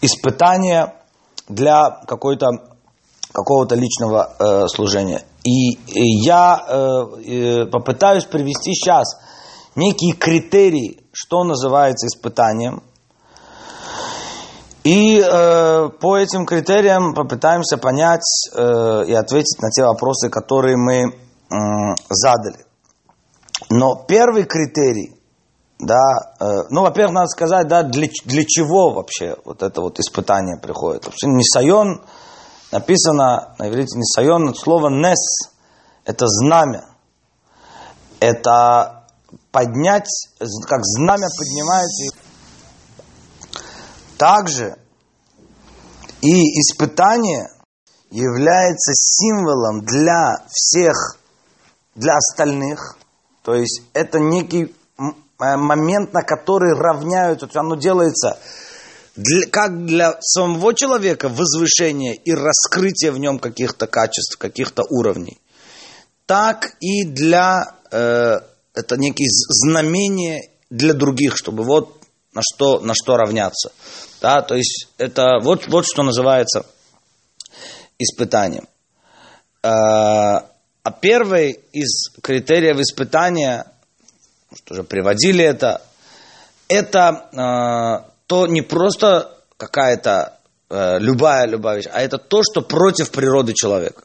испытания, 0.00 0.94
для 1.48 2.00
какой-то 2.06 2.46
какого-то 3.32 3.74
личного 3.76 4.34
э, 4.38 4.66
служения. 4.68 5.22
И, 5.42 5.72
и 5.72 6.24
я 6.24 6.64
э, 6.68 6.74
э, 7.24 7.66
попытаюсь 7.66 8.24
привести 8.24 8.74
сейчас 8.74 9.18
некие 9.74 10.14
критерии, 10.14 11.00
что 11.12 11.42
называется 11.42 12.06
испытанием, 12.06 12.82
и 14.84 15.20
э, 15.20 15.88
по 16.00 16.16
этим 16.16 16.44
критериям 16.44 17.14
попытаемся 17.14 17.78
понять 17.78 18.26
э, 18.52 19.04
и 19.06 19.12
ответить 19.14 19.60
на 19.60 19.70
те 19.70 19.84
вопросы, 19.84 20.28
которые 20.28 20.76
мы 20.76 21.04
э, 21.04 21.94
задали. 22.08 22.66
Но 23.70 23.94
первый 23.94 24.44
критерий, 24.44 25.14
да, 25.78 26.00
э, 26.40 26.44
ну, 26.70 26.82
во-первых, 26.82 27.14
надо 27.14 27.28
сказать, 27.28 27.68
да, 27.68 27.84
для, 27.84 28.08
для 28.24 28.44
чего 28.44 28.90
вообще 28.90 29.36
вот 29.44 29.62
это 29.62 29.80
вот 29.80 30.00
испытание 30.00 30.58
приходит. 30.58 31.04
Вообще 31.04 31.28
Нисайон, 31.28 32.02
написано 32.72 33.54
на 33.58 33.68
иврите 33.68 33.96
Нисайон, 33.96 34.52
слово 34.54 34.88
Нес, 34.88 35.52
это 36.04 36.26
знамя. 36.26 36.86
Это 38.18 39.04
поднять, 39.52 40.08
как 40.38 40.80
знамя 40.82 41.28
поднимается 41.38 42.11
также 44.22 44.76
и 46.20 46.60
испытание 46.60 47.48
является 48.12 48.92
символом 48.94 49.84
для 49.84 50.46
всех, 50.48 51.18
для 51.96 52.14
остальных. 52.14 52.96
То 53.42 53.56
есть 53.56 53.82
это 53.94 54.20
некий 54.20 54.76
э, 54.96 55.56
момент, 55.56 56.12
на 56.12 56.22
который 56.22 56.72
равняются, 56.72 57.48
оно 57.54 57.74
делается 57.74 58.38
для, 59.16 59.48
как 59.48 59.86
для 59.86 60.16
самого 60.20 60.72
человека 60.72 61.28
возвышение 61.28 62.14
и 62.14 62.32
раскрытие 62.32 63.10
в 63.10 63.18
нем 63.18 63.40
каких-то 63.40 63.88
качеств, 63.88 64.38
каких-то 64.38 64.84
уровней, 64.88 65.40
так 66.26 66.76
и 66.78 67.02
для 67.02 67.74
э, 67.90 68.38
это 68.72 68.96
некие 68.98 69.28
знамения 69.30 70.48
для 70.70 70.94
других, 70.94 71.36
чтобы 71.36 71.64
вот 71.64 71.98
на 72.34 72.42
что, 72.42 72.78
на 72.78 72.94
что 72.94 73.16
равняться. 73.16 73.72
Да, 74.22 74.40
то 74.40 74.54
есть 74.54 74.86
это 74.98 75.40
вот, 75.42 75.66
вот 75.66 75.84
что 75.84 76.04
называется 76.04 76.64
испытанием. 77.98 78.68
А, 79.64 80.46
а 80.84 80.90
первый 80.92 81.58
из 81.72 82.08
критериев 82.22 82.78
испытания, 82.78 83.66
что 84.54 84.76
же 84.76 84.84
приводили 84.84 85.44
это, 85.44 85.82
это 86.68 87.28
э, 87.32 88.10
то 88.28 88.46
не 88.46 88.62
просто 88.62 89.36
какая-то 89.56 90.38
э, 90.70 91.00
любая 91.00 91.46
любая 91.48 91.78
вещь, 91.78 91.88
а 91.92 92.00
это 92.00 92.18
то, 92.18 92.42
что 92.44 92.62
против 92.62 93.10
природы 93.10 93.54
человека. 93.54 94.04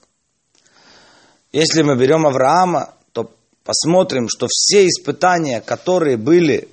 Если 1.52 1.84
мы 1.84 1.96
берем 1.96 2.26
Авраама, 2.26 2.96
то 3.12 3.30
посмотрим, 3.64 4.30
что 4.30 4.48
все 4.50 4.88
испытания, 4.88 5.62
которые 5.62 6.18
были 6.18 6.70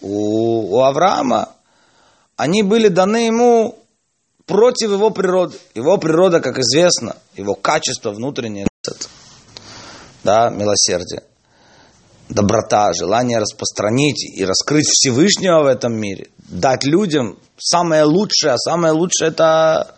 у, 0.00 0.78
у 0.78 0.80
Авраама, 0.80 1.54
они 2.36 2.62
были 2.62 2.88
даны 2.88 3.26
ему 3.26 3.78
против 4.46 4.90
его 4.90 5.10
природы. 5.10 5.58
Его 5.74 5.98
природа, 5.98 6.40
как 6.40 6.58
известно, 6.58 7.16
его 7.36 7.54
качество 7.54 8.10
внутреннее, 8.10 8.66
да, 10.24 10.50
милосердие, 10.50 11.22
доброта, 12.28 12.92
желание 12.92 13.38
распространить 13.38 14.24
и 14.24 14.44
раскрыть 14.44 14.86
Всевышнего 14.86 15.62
в 15.62 15.66
этом 15.66 15.94
мире, 15.94 16.28
дать 16.38 16.84
людям 16.84 17.38
самое 17.58 18.04
лучшее, 18.04 18.52
а 18.52 18.58
самое 18.58 18.92
лучшее 18.92 19.30
это 19.30 19.96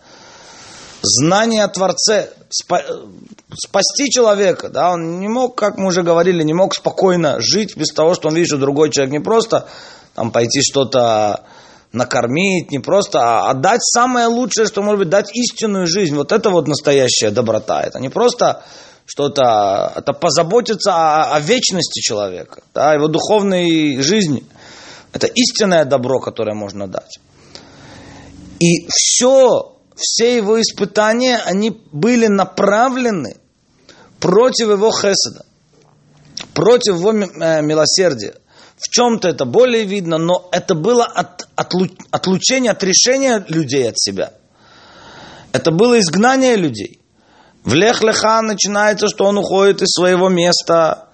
знание 1.03 1.65
о 1.65 1.69
Творце, 1.69 2.31
спасти 2.51 4.11
человека, 4.11 4.69
да, 4.69 4.93
он 4.93 5.21
не 5.21 5.29
мог, 5.29 5.57
как 5.57 5.77
мы 5.77 5.89
уже 5.89 6.03
говорили, 6.03 6.43
не 6.43 6.55
мог 6.55 6.75
спокойно 6.75 7.41
жить 7.41 7.77
без 7.77 7.93
того, 7.93 8.15
что 8.15 8.29
он 8.29 8.35
видит, 8.35 8.49
что 8.49 8.59
другой 8.59 8.91
человек 8.91 9.13
не 9.13 9.21
просто 9.21 9.67
там 10.15 10.31
пойти 10.31 10.61
что-то 10.63 11.45
накормить, 11.95 12.71
не 12.71 12.79
просто, 12.79 13.21
а 13.21 13.51
отдать 13.51 13.83
самое 13.83 14.27
лучшее, 14.27 14.67
что 14.67 14.83
может 14.83 15.01
быть, 15.01 15.09
дать 15.09 15.35
истинную 15.35 15.87
жизнь. 15.87 16.15
Вот 16.15 16.33
это 16.33 16.51
вот 16.51 16.67
настоящая 16.69 17.31
доброта. 17.31 17.83
Это 17.83 18.01
не 18.01 18.09
просто 18.09 18.63
что-то, 19.07 19.93
это 19.97 20.13
позаботиться 20.13 20.93
о, 20.95 21.35
о 21.37 21.41
вечности 21.41 22.01
человека, 22.01 22.63
да, 22.75 22.95
его 22.95 23.09
духовной 23.09 24.01
жизни. 24.03 24.45
Это 25.13 25.27
истинное 25.27 25.85
добро, 25.85 26.19
которое 26.21 26.55
можно 26.55 26.89
дать. 26.89 27.19
И 28.59 28.87
все, 28.89 29.77
все 29.95 30.37
его 30.37 30.61
испытания, 30.61 31.41
они 31.45 31.81
были 31.93 32.27
направлены 32.27 33.37
против 34.21 34.71
его 34.71 34.91
хеседа, 34.91 35.45
против 36.55 36.97
его 36.97 37.13
э, 37.13 37.63
милосердия. 37.63 38.35
В 38.85 38.91
чем-то 38.91 39.29
это 39.29 39.47
более 39.47 39.85
видно, 39.85 40.19
но 40.19 40.47
это 40.53 40.75
было 40.75 41.05
от, 41.05 41.49
отлучение, 41.57 42.73
отрешение 42.73 43.43
людей 43.49 43.89
от 43.89 43.99
себя. 43.99 44.33
Это 45.53 45.71
было 45.71 45.99
изгнание 45.99 46.57
людей. 46.57 47.01
В 47.65 47.73
Лех-Леха 47.73 48.43
начинается, 48.43 49.09
что 49.09 49.25
он 49.25 49.39
уходит 49.39 49.81
из 49.81 49.89
своего 49.89 50.29
места, 50.29 51.09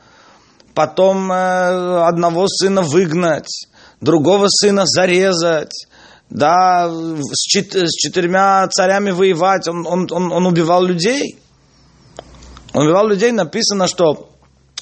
потом 0.74 1.30
э, 1.30 2.08
одного 2.08 2.48
сына 2.48 2.82
выгнать, 2.82 3.68
другого 4.00 4.46
сына 4.48 4.82
зарезать, 4.84 5.86
да, 6.28 6.88
с, 6.90 7.46
чет, 7.46 7.72
с 7.74 7.94
четырьмя 7.94 8.66
царями 8.66 9.12
воевать, 9.12 9.68
он, 9.68 9.86
он, 9.86 10.08
он, 10.10 10.32
он 10.32 10.46
убивал 10.46 10.82
людей. 10.82 11.38
Он 12.72 12.86
убивал 12.86 13.06
людей, 13.06 13.30
написано, 13.30 13.86
что 13.86 14.29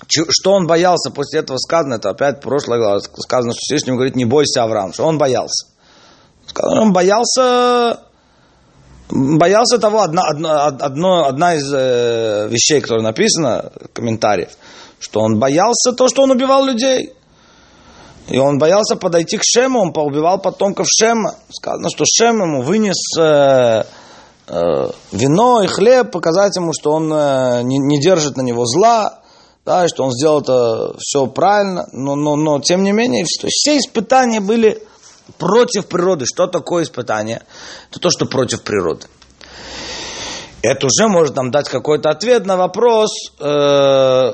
что 0.07 0.53
он 0.53 0.67
боялся 0.67 1.11
после 1.11 1.41
этого 1.41 1.59
сказано, 1.59 1.95
это 1.95 2.11
опять 2.11 2.41
прошлое 2.41 2.79
глава, 2.79 3.01
сказано, 3.01 3.53
что 3.53 3.61
Всевышний 3.61 3.93
говорит, 3.93 4.17
не 4.17 4.25
бойся, 4.25 4.63
Авраам, 4.63 4.93
что 4.93 5.05
он 5.05 5.19
боялся. 5.19 5.67
Он 6.63 6.93
боялся, 6.93 8.01
боялся 9.11 9.79
того, 9.79 10.03
одна, 10.03 10.23
одно, 10.23 11.27
одна 11.27 11.55
из 11.57 11.71
э, 11.73 12.49
вещей, 12.49 12.81
которая 12.81 13.05
написана, 13.05 13.73
комментариев, 13.93 14.51
что 14.99 15.21
он 15.21 15.39
боялся 15.39 15.93
то, 15.93 16.09
что 16.09 16.23
он 16.23 16.31
убивал 16.31 16.65
людей. 16.65 17.13
И 18.29 18.39
он 18.39 18.59
боялся 18.59 18.97
подойти 18.97 19.39
к 19.39 19.43
Шему, 19.43 19.81
он 19.81 19.93
поубивал 19.93 20.39
потомков 20.39 20.87
Шема. 20.89 21.35
Сказано, 21.51 21.89
что 21.89 22.05
Шем 22.07 22.43
ему 22.43 22.63
вынес 22.63 23.19
э, 23.19 23.85
э, 24.49 24.91
вино 25.13 25.63
и 25.63 25.67
хлеб, 25.67 26.11
показать 26.11 26.57
ему, 26.57 26.73
что 26.73 26.93
он 26.93 27.09
не, 27.67 27.79
не 27.79 28.01
держит 28.01 28.37
на 28.37 28.43
него 28.43 28.67
зла, 28.67 29.18
да, 29.69 29.87
что 29.87 30.05
он 30.05 30.13
сделал 30.13 30.41
это 30.41 30.95
все 30.99 31.27
правильно, 31.27 31.87
но, 31.93 32.15
но, 32.15 32.37
но 32.37 32.59
тем 32.59 32.83
не 32.85 32.93
менее, 32.93 33.27
все 33.27 33.77
испытания 33.77 34.41
были 34.41 34.83
против 35.37 35.87
природы. 35.89 36.25
Что 36.25 36.47
такое 36.47 36.85
испытание? 36.85 37.43
Это 37.91 38.01
то, 38.01 38.09
что 38.09 38.25
против 38.25 38.63
природы. 38.63 39.07
Это 40.63 40.87
уже 40.87 41.07
может 41.07 41.37
нам 41.37 41.51
дать 41.51 41.69
какой-то 41.69 42.09
ответ 42.09 42.47
на 42.47 42.57
вопрос, 42.57 43.11
э, 43.39 44.33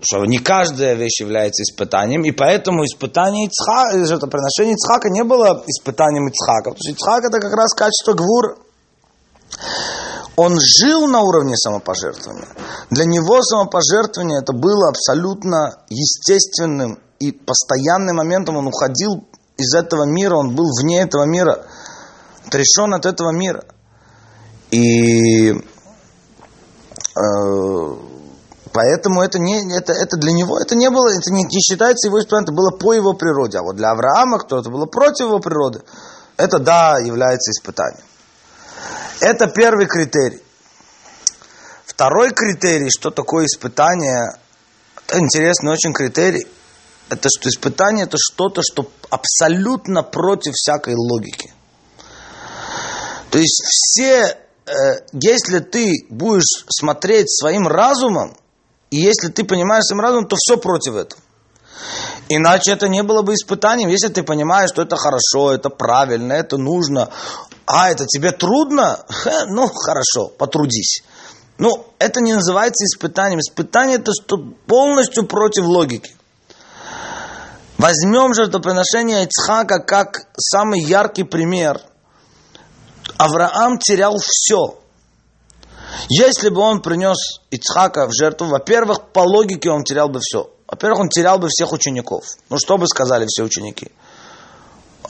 что 0.00 0.24
не 0.24 0.38
каждая 0.38 0.94
вещь 0.94 1.20
является 1.20 1.62
испытанием, 1.64 2.24
и 2.24 2.30
поэтому 2.30 2.86
испытание 2.86 3.48
Ицхака, 3.48 4.06
жертвоприношение 4.06 4.74
Ицхака 4.74 5.10
не 5.10 5.22
было 5.22 5.62
испытанием 5.66 6.28
Ицхака, 6.28 6.70
потому 6.70 6.78
что 6.82 6.92
Ицхак 6.92 7.24
это 7.24 7.40
как 7.40 7.52
раз 7.52 7.74
качество 7.74 8.14
гвур. 8.14 8.56
Он 10.36 10.58
жил 10.58 11.06
на 11.08 11.20
уровне 11.20 11.56
самопожертвования. 11.56 12.48
Для 12.90 13.04
него 13.04 13.42
самопожертвование 13.42 14.40
это 14.40 14.52
было 14.52 14.88
абсолютно 14.88 15.76
естественным 15.90 16.98
и 17.18 17.32
постоянным 17.32 18.16
моментом. 18.16 18.56
Он 18.56 18.66
уходил 18.66 19.26
из 19.56 19.74
этого 19.74 20.04
мира, 20.04 20.36
он 20.36 20.54
был 20.54 20.66
вне 20.80 21.02
этого 21.02 21.24
мира, 21.24 21.66
отрешен 22.46 22.94
от 22.94 23.04
этого 23.04 23.30
мира. 23.30 23.64
И 24.70 25.50
э, 25.50 25.60
поэтому 28.72 29.20
это, 29.20 29.38
не, 29.38 29.76
это, 29.76 29.92
это 29.92 30.16
для 30.16 30.32
него 30.32 30.58
это 30.58 30.74
не 30.74 30.88
было, 30.88 31.08
это 31.08 31.30
не, 31.30 31.44
не 31.44 31.60
считается 31.60 32.08
его 32.08 32.18
испытанием, 32.18 32.44
это 32.44 32.54
было 32.54 32.70
по 32.70 32.94
его 32.94 33.12
природе. 33.12 33.58
А 33.58 33.62
вот 33.62 33.76
для 33.76 33.90
Авраама, 33.90 34.38
кто 34.38 34.58
это 34.58 34.70
было 34.70 34.86
против 34.86 35.26
его 35.26 35.40
природы, 35.40 35.82
это 36.38 36.58
да, 36.58 36.98
является 36.98 37.50
испытанием. 37.50 38.02
Это 39.20 39.46
первый 39.48 39.86
критерий. 39.86 40.42
Второй 41.86 42.30
критерий, 42.30 42.90
что 42.90 43.10
такое 43.10 43.46
испытание, 43.46 44.38
это 44.96 45.18
интересный 45.18 45.72
очень 45.72 45.92
критерий. 45.92 46.46
Это 47.08 47.28
что 47.28 47.48
испытание 47.48 48.06
это 48.06 48.16
что-то, 48.18 48.62
что 48.62 48.90
абсолютно 49.10 50.02
против 50.02 50.54
всякой 50.54 50.94
логики. 50.94 51.52
То 53.30 53.38
есть 53.38 53.62
все 53.66 54.36
Э, 54.64 55.00
если 55.12 55.58
ты 55.58 56.06
будешь 56.08 56.64
смотреть 56.70 57.30
своим 57.30 57.66
разумом, 57.66 58.36
и 58.90 58.96
если 58.98 59.28
ты 59.28 59.44
понимаешь 59.44 59.84
своим 59.84 60.00
разумом, 60.00 60.28
то 60.28 60.36
все 60.36 60.56
против 60.56 60.94
этого. 60.94 61.20
Иначе 62.28 62.72
это 62.72 62.88
не 62.88 63.02
было 63.02 63.22
бы 63.22 63.34
испытанием. 63.34 63.88
Если 63.88 64.08
ты 64.08 64.22
понимаешь, 64.22 64.70
что 64.70 64.82
это 64.82 64.96
хорошо, 64.96 65.52
это 65.52 65.68
правильно, 65.68 66.32
это 66.34 66.56
нужно, 66.58 67.10
а 67.66 67.90
это 67.90 68.06
тебе 68.06 68.32
трудно, 68.32 69.04
Ха, 69.08 69.46
ну 69.46 69.68
хорошо, 69.68 70.28
потрудись. 70.28 71.02
Ну, 71.58 71.86
это 71.98 72.20
не 72.20 72.32
называется 72.32 72.84
испытанием. 72.84 73.40
Испытание 73.40 73.98
это 73.98 74.12
что 74.12 74.38
полностью 74.66 75.26
против 75.26 75.64
логики. 75.64 76.16
Возьмем 77.78 78.34
жертвоприношение 78.34 79.24
Ицхака 79.24 79.80
как 79.80 80.26
самый 80.36 80.80
яркий 80.80 81.24
пример– 81.24 81.80
Авраам 83.22 83.78
терял 83.78 84.16
все. 84.18 84.78
Если 86.08 86.48
бы 86.48 86.60
он 86.60 86.82
принес 86.82 87.40
Ицхака 87.50 88.06
в 88.06 88.12
жертву, 88.12 88.48
во-первых, 88.48 89.10
по 89.12 89.20
логике 89.20 89.70
он 89.70 89.84
терял 89.84 90.08
бы 90.08 90.20
все. 90.20 90.50
Во-первых, 90.66 91.00
он 91.00 91.08
терял 91.08 91.38
бы 91.38 91.48
всех 91.48 91.72
учеников. 91.72 92.24
Ну, 92.48 92.58
что 92.58 92.78
бы 92.78 92.86
сказали 92.88 93.26
все 93.28 93.44
ученики? 93.44 93.92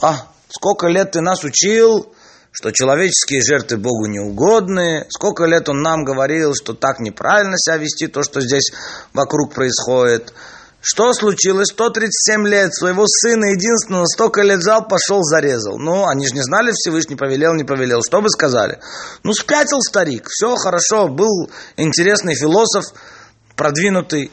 А, 0.01 0.27
сколько 0.49 0.87
лет 0.87 1.11
ты 1.11 1.21
нас 1.21 1.43
учил, 1.43 2.13
что 2.53 2.71
человеческие 2.71 3.41
жертвы 3.41 3.77
Богу 3.77 4.05
не 4.05 4.19
угодны. 4.19 5.05
Сколько 5.09 5.45
лет 5.45 5.69
он 5.69 5.81
нам 5.81 6.03
говорил, 6.03 6.53
что 6.53 6.73
так 6.73 6.99
неправильно 6.99 7.57
себя 7.57 7.77
вести, 7.77 8.07
то, 8.07 8.21
что 8.21 8.41
здесь 8.41 8.71
вокруг 9.11 9.53
происходит. 9.53 10.33
Что 10.79 11.13
случилось? 11.13 11.69
137 11.69 12.47
лет 12.47 12.75
своего 12.75 13.05
сына 13.07 13.45
единственного 13.45 14.05
столько 14.05 14.41
лет 14.41 14.59
взял, 14.59 14.85
пошел, 14.85 15.23
зарезал. 15.23 15.79
Ну, 15.79 16.05
они 16.07 16.27
же 16.27 16.33
не 16.35 16.41
знали 16.41 16.71
Всевышний, 16.73 17.15
повелел, 17.15 17.53
не 17.55 17.63
повелел. 17.63 18.01
Что 18.05 18.21
бы 18.21 18.29
сказали? 18.29 18.79
Ну, 19.23 19.33
спятил 19.33 19.81
старик. 19.81 20.27
Все 20.29 20.55
хорошо, 20.55 21.07
был 21.07 21.49
интересный 21.77 22.35
философ, 22.35 22.83
продвинутый. 23.55 24.29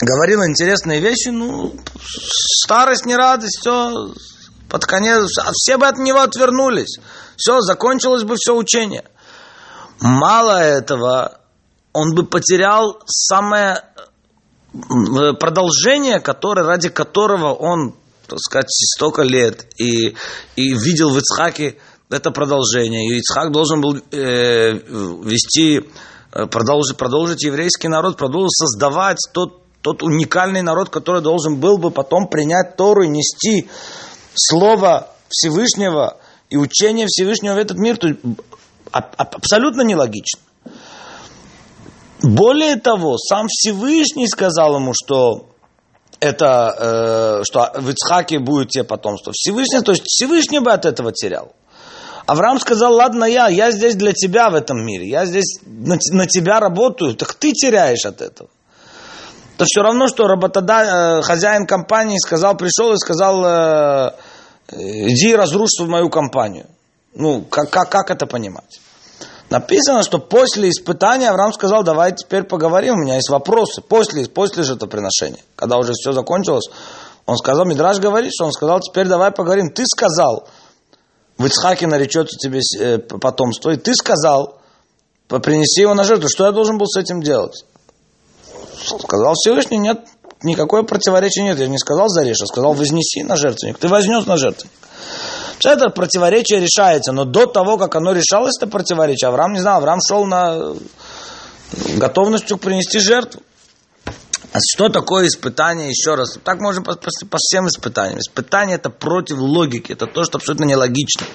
Говорил 0.00 0.42
интересные 0.44 1.00
вещи. 1.00 1.28
Ну, 1.28 1.74
старость, 2.64 3.04
не 3.04 3.16
радость, 3.16 3.58
все 3.58 4.14
под 4.70 4.86
конец. 4.86 5.28
Все 5.52 5.76
бы 5.76 5.86
от 5.86 5.98
него 5.98 6.20
отвернулись. 6.20 6.98
Все, 7.36 7.60
закончилось 7.60 8.22
бы 8.22 8.36
все 8.36 8.56
учение. 8.56 9.04
Мало 10.00 10.62
этого, 10.62 11.40
он 11.92 12.14
бы 12.14 12.24
потерял 12.24 13.02
самое 13.06 13.82
продолжение, 15.38 16.20
которое, 16.20 16.62
ради 16.64 16.88
которого 16.88 17.52
он, 17.52 17.94
так 18.26 18.38
сказать, 18.38 18.70
столько 18.70 19.22
лет 19.22 19.66
и, 19.76 20.14
и 20.54 20.74
видел 20.74 21.10
в 21.10 21.18
Ицхаке 21.18 21.76
это 22.08 22.30
продолжение. 22.30 23.08
И 23.08 23.18
Ицхак 23.18 23.52
должен 23.52 23.80
был 23.80 23.96
э, 23.96 24.72
вести, 25.24 25.80
э, 26.32 26.46
продолжить, 26.46 26.96
продолжить 26.96 27.42
еврейский 27.42 27.88
народ, 27.88 28.16
продолжить 28.16 28.56
создавать 28.56 29.18
тот, 29.32 29.62
тот 29.80 30.02
уникальный 30.02 30.62
народ, 30.62 30.90
который 30.90 31.22
должен 31.22 31.58
был 31.58 31.78
бы 31.78 31.90
потом 31.90 32.28
принять 32.28 32.76
Тору 32.76 33.02
и 33.02 33.08
нести 33.08 33.68
Слово 34.34 35.08
Всевышнего 35.28 36.18
и 36.48 36.56
учение 36.56 37.06
Всевышнего 37.08 37.54
в 37.54 37.58
этот 37.58 37.78
мир. 37.78 37.96
То 37.96 38.08
есть, 38.08 38.20
абсолютно 38.90 39.82
нелогично. 39.82 40.40
Более 42.22 42.76
того, 42.76 43.16
сам 43.16 43.46
Всевышний 43.48 44.28
сказал 44.28 44.76
ему, 44.76 44.92
что 44.94 45.50
это, 46.20 47.40
э, 47.40 47.42
что 47.44 47.72
в 47.80 47.90
Ицхаке 47.90 48.38
будет 48.38 48.68
тебе 48.70 48.84
потомство. 48.84 49.32
Всевышний, 49.34 49.80
то 49.80 49.92
есть 49.92 50.04
Всевышний 50.06 50.60
бы 50.60 50.70
от 50.70 50.84
этого 50.84 51.12
терял. 51.12 51.52
Авраам 52.26 52.60
сказал, 52.60 52.94
ладно, 52.94 53.24
я, 53.24 53.48
я 53.48 53.70
здесь 53.70 53.96
для 53.96 54.12
тебя 54.12 54.50
в 54.50 54.54
этом 54.54 54.84
мире, 54.84 55.08
я 55.08 55.24
здесь 55.24 55.58
на, 55.64 55.96
на 56.12 56.26
тебя 56.26 56.60
работаю, 56.60 57.16
так 57.16 57.34
ты 57.34 57.52
теряешь 57.52 58.04
от 58.04 58.20
этого. 58.20 58.50
Это 59.60 59.66
все 59.66 59.82
равно, 59.82 60.08
что 60.08 60.26
работода, 60.26 61.18
э, 61.18 61.22
хозяин 61.22 61.66
компании 61.66 62.16
сказал, 62.16 62.56
пришел 62.56 62.94
и 62.94 62.96
сказал, 62.96 63.44
э, 63.44 64.12
иди 64.72 65.36
разрушь 65.36 65.78
мою 65.80 66.08
компанию. 66.08 66.64
Ну, 67.12 67.42
как, 67.42 67.68
как, 67.68 67.90
как 67.90 68.10
это 68.10 68.26
понимать? 68.26 68.80
Написано, 69.50 70.02
что 70.02 70.18
после 70.18 70.70
испытания 70.70 71.28
Авраам 71.28 71.52
сказал, 71.52 71.82
давай 71.82 72.12
теперь 72.12 72.44
поговорим, 72.44 72.94
у 72.94 73.02
меня 73.02 73.16
есть 73.16 73.28
вопросы. 73.28 73.82
После, 73.82 74.24
после 74.30 74.62
жертвоприношения, 74.62 75.42
когда 75.56 75.76
уже 75.76 75.92
все 75.92 76.12
закончилось, 76.12 76.70
он 77.26 77.36
сказал, 77.36 77.66
Мидраж 77.66 77.98
говорит, 77.98 78.32
что 78.32 78.46
он 78.46 78.52
сказал, 78.52 78.80
теперь 78.80 79.08
давай 79.08 79.30
поговорим. 79.30 79.68
Ты 79.68 79.84
сказал, 79.84 80.48
в 81.36 81.44
Ицхаке 81.44 81.86
наречется 81.86 82.38
тебе 82.38 82.60
э, 82.78 82.96
потомство, 82.96 83.68
и 83.68 83.76
ты 83.76 83.94
сказал, 83.94 84.58
принеси 85.28 85.82
его 85.82 85.92
на 85.92 86.04
жертву. 86.04 86.30
Что 86.30 86.46
я 86.46 86.52
должен 86.52 86.78
был 86.78 86.86
с 86.86 86.96
этим 86.96 87.20
делать? 87.20 87.66
Сказал 88.98 89.34
Всевышний, 89.34 89.78
нет, 89.78 90.00
никакое 90.42 90.82
противоречия 90.82 91.42
нет. 91.42 91.58
Я 91.58 91.68
не 91.68 91.78
сказал 91.78 92.08
зарежь, 92.08 92.40
а 92.42 92.46
сказал 92.46 92.74
вознеси 92.74 93.22
на 93.22 93.36
жертвенник. 93.36 93.78
Ты 93.78 93.88
вознес 93.88 94.26
на 94.26 94.36
жертвенник. 94.36 94.72
Это 95.64 95.90
противоречие 95.90 96.60
решается, 96.60 97.12
но 97.12 97.24
до 97.24 97.46
того, 97.46 97.76
как 97.76 97.94
оно 97.94 98.12
решалось, 98.12 98.56
это 98.58 98.66
противоречие, 98.66 99.28
Авраам 99.28 99.52
не 99.52 99.60
знал, 99.60 99.78
Авраам 99.78 99.98
шел 100.06 100.24
на 100.24 100.74
готовностью 101.96 102.56
принести 102.56 102.98
жертву. 102.98 103.42
А 104.52 104.58
что 104.58 104.88
такое 104.88 105.28
испытание, 105.28 105.90
еще 105.90 106.14
раз? 106.14 106.38
Так 106.42 106.60
можно 106.60 106.82
по, 106.82 106.94
по, 106.94 107.10
по 107.30 107.38
всем 107.38 107.68
испытаниям. 107.68 108.18
Испытание 108.18 108.76
это 108.76 108.90
против 108.90 109.38
логики, 109.38 109.92
это 109.92 110.06
то, 110.06 110.24
что 110.24 110.38
абсолютно 110.38 110.64
нелогично. 110.64 111.26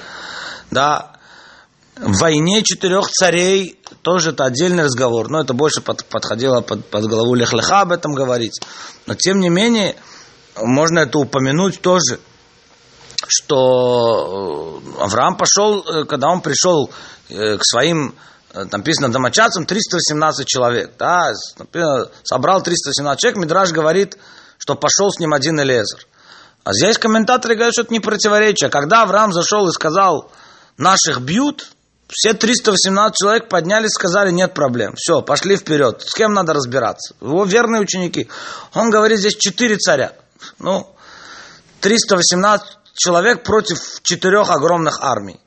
Да, 0.72 1.14
в 1.96 2.18
войне 2.20 2.62
четырех 2.64 3.08
царей 3.08 3.80
тоже 4.06 4.30
это 4.30 4.46
отдельный 4.46 4.84
разговор, 4.84 5.30
но 5.30 5.42
это 5.42 5.56
больше 5.56 5.82
под, 5.82 6.06
подходило 6.06 6.62
под, 6.62 6.86
под 6.92 7.06
голову 7.08 7.34
Лехлеха 7.34 7.82
об 7.82 7.92
этом 7.92 8.14
говорить. 8.14 8.62
Но 9.08 9.16
тем 9.16 9.40
не 9.40 9.50
менее, 9.50 9.96
можно 10.56 11.00
это 11.00 11.18
упомянуть 11.18 11.82
тоже, 11.82 12.20
что 13.28 14.80
э, 15.00 15.02
Авраам 15.02 15.36
пошел, 15.36 15.82
э, 15.82 16.06
когда 16.06 16.28
он 16.28 16.42
пришел 16.42 16.92
э, 17.30 17.58
к 17.58 17.62
своим, 17.64 18.14
там 18.54 18.70
написано, 18.72 19.12
домочадцам, 19.12 19.66
318 19.66 20.48
человек. 20.48 20.92
Да, 21.00 21.34
собрал 22.24 22.62
318 22.62 23.20
человек, 23.20 23.40
Мидраж 23.40 23.72
говорит, 23.72 24.20
что 24.60 24.76
пошел 24.76 25.10
с 25.10 25.18
ним 25.18 25.34
один 25.34 25.60
Элезер. 25.60 26.06
А 26.64 26.74
здесь 26.74 27.00
комментаторы 27.00 27.56
говорят, 27.56 27.74
что 27.74 27.82
это 27.82 27.92
не 27.92 28.00
противоречие. 28.00 28.70
Когда 28.70 29.02
Авраам 29.02 29.34
зашел 29.34 29.68
и 29.68 29.72
сказал, 29.72 30.32
наших 30.78 31.22
бьют, 31.22 31.75
все 32.08 32.34
318 32.34 33.16
человек 33.16 33.50
поднялись, 33.50 33.92
сказали, 33.92 34.32
нет 34.32 34.54
проблем. 34.54 34.94
Все, 34.96 35.22
пошли 35.22 35.58
вперед. 35.58 36.04
С 36.06 36.14
кем 36.14 36.34
надо 36.34 36.54
разбираться? 36.54 37.16
Его 37.20 37.46
верные 37.46 37.82
ученики. 37.82 38.30
Он 38.74 38.90
говорит, 38.90 39.20
здесь 39.20 39.36
четыре 39.36 39.78
царя. 39.78 40.14
Ну, 40.60 40.88
318 41.82 42.68
человек 42.94 43.44
против 43.44 43.80
четырех 44.04 44.50
огромных 44.50 45.00
армий. 45.02 45.40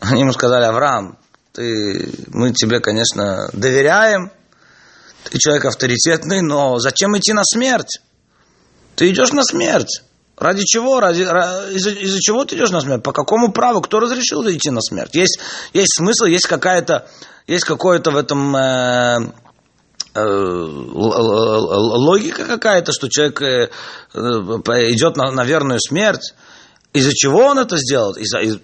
Они 0.00 0.22
ему 0.22 0.32
сказали, 0.32 0.64
Авраам, 0.64 1.18
ты, 1.52 2.12
мы 2.28 2.52
тебе, 2.52 2.80
конечно, 2.80 3.48
доверяем, 3.52 4.30
ты 5.24 5.38
человек 5.38 5.64
авторитетный, 5.64 6.42
но 6.42 6.78
зачем 6.78 7.16
идти 7.16 7.32
на 7.32 7.44
смерть? 7.44 8.00
Ты 8.96 9.10
идешь 9.10 9.32
на 9.32 9.44
смерть. 9.44 10.02
Ради 10.36 10.64
чего? 10.64 11.00
Ради, 11.00 11.22
из-за, 11.22 11.90
из-за 11.90 12.20
чего 12.20 12.44
ты 12.44 12.56
идешь 12.56 12.70
на 12.70 12.80
смерть? 12.80 13.02
По 13.02 13.12
какому 13.12 13.52
праву? 13.52 13.80
Кто 13.80 14.00
разрешил 14.00 14.42
идти 14.48 14.70
на 14.70 14.80
смерть? 14.80 15.14
Есть, 15.14 15.38
есть 15.72 15.96
смысл, 15.96 16.24
есть 16.24 16.46
какая-то, 16.46 17.06
есть 17.46 17.64
какое-то 17.64 18.10
в 18.10 18.16
этом 18.16 18.56
э, 18.56 19.32
э, 20.14 20.20
логика 20.20 22.44
какая-то, 22.44 22.92
что 22.92 23.08
человек 23.08 23.42
э, 23.42 23.70
идет 24.14 25.16
на, 25.16 25.30
на 25.30 25.44
верную 25.44 25.80
смерть. 25.80 26.34
Из-за 26.92 27.12
чего 27.14 27.46
он 27.46 27.58
это 27.58 27.76
сделал? 27.76 28.14
Из-за 28.14 28.40
из, 28.40 28.58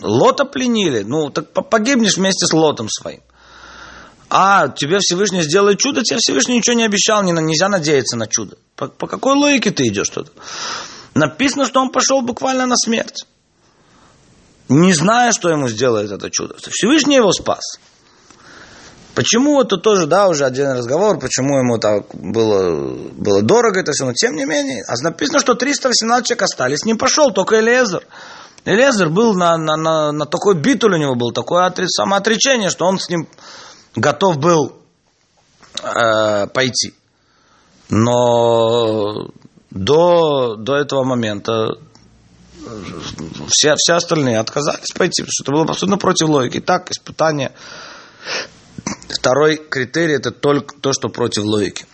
Лота 0.00 0.44
пленили. 0.44 1.02
Ну, 1.02 1.30
так 1.30 1.52
погибнешь 1.52 2.16
вместе 2.16 2.46
с 2.46 2.52
Лотом 2.52 2.88
своим. 2.88 3.20
А 4.30 4.68
тебе 4.68 4.98
Всевышний 4.98 5.42
сделает 5.42 5.78
чудо, 5.78 6.02
тебе 6.02 6.18
Всевышний 6.18 6.56
ничего 6.56 6.76
не 6.76 6.84
обещал, 6.84 7.22
не, 7.22 7.32
нельзя 7.32 7.68
надеяться 7.68 8.16
на 8.16 8.26
чудо. 8.26 8.56
По, 8.74 8.88
по 8.88 9.06
какой 9.06 9.34
логике 9.34 9.70
ты 9.70 9.86
идешь 9.86 10.08
туда? 10.08 10.30
Написано, 11.14 11.64
что 11.66 11.80
он 11.80 11.90
пошел 11.90 12.22
буквально 12.22 12.66
на 12.66 12.76
смерть. 12.76 13.24
Не 14.68 14.92
зная, 14.92 15.32
что 15.32 15.48
ему 15.48 15.68
сделает 15.68 16.10
это 16.10 16.30
чудо. 16.30 16.56
Всевышний 16.70 17.16
его 17.16 17.32
спас. 17.32 17.78
Почему 19.14 19.60
это 19.60 19.76
тоже, 19.76 20.06
да, 20.06 20.26
уже 20.26 20.44
отдельный 20.44 20.74
разговор, 20.74 21.20
почему 21.20 21.58
ему 21.58 21.78
так 21.78 22.06
было, 22.14 22.96
было 23.12 23.42
дорого 23.42 23.78
это 23.78 23.92
все, 23.92 24.06
но 24.06 24.12
тем 24.12 24.34
не 24.34 24.44
менее. 24.44 24.82
А 24.88 24.94
написано, 25.02 25.38
что 25.38 25.54
318 25.54 26.26
человек 26.26 26.42
остались, 26.42 26.84
ним 26.84 26.98
пошел 26.98 27.30
только 27.30 27.60
Элезер. 27.60 28.04
Элезер 28.64 29.10
был 29.10 29.34
на, 29.34 29.56
на, 29.56 29.76
на, 29.76 30.10
на 30.10 30.26
такой 30.26 30.56
битуль 30.56 30.94
у 30.94 30.98
него 30.98 31.14
был, 31.14 31.30
такое 31.30 31.72
самоотречение, 31.86 32.70
что 32.70 32.86
он 32.86 32.98
с 32.98 33.08
ним 33.08 33.28
готов 33.94 34.38
был 34.38 34.76
э, 35.80 36.48
пойти. 36.48 36.94
Но 37.90 39.28
до, 39.74 40.56
до 40.56 40.76
этого 40.76 41.04
момента 41.04 41.76
все, 43.48 43.74
все 43.76 43.94
остальные 43.94 44.38
отказались 44.38 44.92
пойти, 44.94 45.22
потому 45.22 45.32
что 45.32 45.42
это 45.42 45.52
было 45.52 45.64
абсолютно 45.64 45.98
против 45.98 46.28
логики. 46.28 46.60
Так, 46.60 46.90
испытание. 46.90 47.52
Второй 49.08 49.56
критерий– 49.56 50.14
это 50.16 50.30
только 50.30 50.74
то, 50.80 50.92
что 50.92 51.08
против 51.08 51.44
логики. 51.44 51.86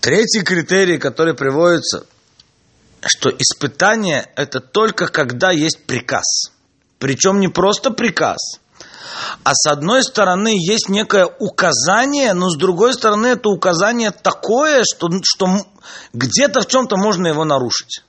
Третий 0.00 0.42
критерий, 0.42 0.98
который 0.98 1.34
приводится, 1.34 2.06
что 3.04 3.30
испытание– 3.30 4.30
это 4.36 4.60
только 4.60 5.08
когда 5.08 5.50
есть 5.50 5.84
приказ. 5.86 6.52
Причем 6.98 7.40
не 7.40 7.48
просто 7.48 7.90
приказ, 7.90 8.60
а 9.42 9.54
с 9.54 9.66
одной 9.66 10.02
стороны 10.02 10.54
есть 10.54 10.88
некое 10.88 11.26
указание, 11.26 12.32
но 12.34 12.50
с 12.50 12.56
другой 12.56 12.94
стороны 12.94 13.28
это 13.28 13.48
указание 13.48 14.10
такое, 14.10 14.84
что, 14.84 15.08
что 15.22 15.46
где-то 16.12 16.60
в 16.60 16.66
чем-то 16.66 16.96
можно 16.96 17.28
его 17.28 17.44
нарушить. 17.44 18.02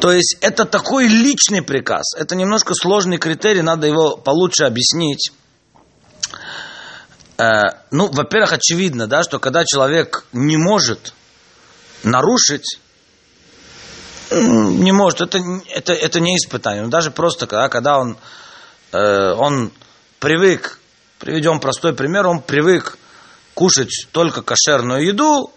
То 0.00 0.12
есть 0.12 0.36
это 0.40 0.64
такой 0.64 1.08
личный 1.08 1.62
приказ. 1.62 2.14
Это 2.16 2.34
немножко 2.34 2.74
сложный 2.74 3.18
критерий, 3.18 3.62
надо 3.62 3.86
его 3.86 4.16
получше 4.16 4.64
объяснить. 4.64 5.32
Э, 7.38 7.62
ну, 7.90 8.08
во-первых, 8.10 8.52
очевидно, 8.52 9.06
да, 9.06 9.22
что 9.22 9.38
когда 9.38 9.64
человек 9.64 10.24
не 10.32 10.56
может 10.56 11.14
нарушить, 12.02 12.78
не 14.30 14.92
может, 14.92 15.20
это, 15.20 15.38
это, 15.68 15.92
это 15.92 16.20
не 16.20 16.36
испытание. 16.36 16.82
Но 16.82 16.88
даже 16.88 17.10
просто, 17.10 17.46
когда, 17.46 17.68
когда 17.68 17.98
он 17.98 18.16
Э, 18.92 19.32
он 19.32 19.72
привык, 20.18 20.80
приведем 21.18 21.60
простой 21.60 21.94
пример, 21.94 22.26
он 22.26 22.40
привык 22.40 22.98
кушать 23.54 24.08
только 24.12 24.42
кошерную 24.42 25.06
еду, 25.06 25.50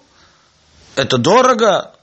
это 0.96 1.18
дорого, 1.18 1.94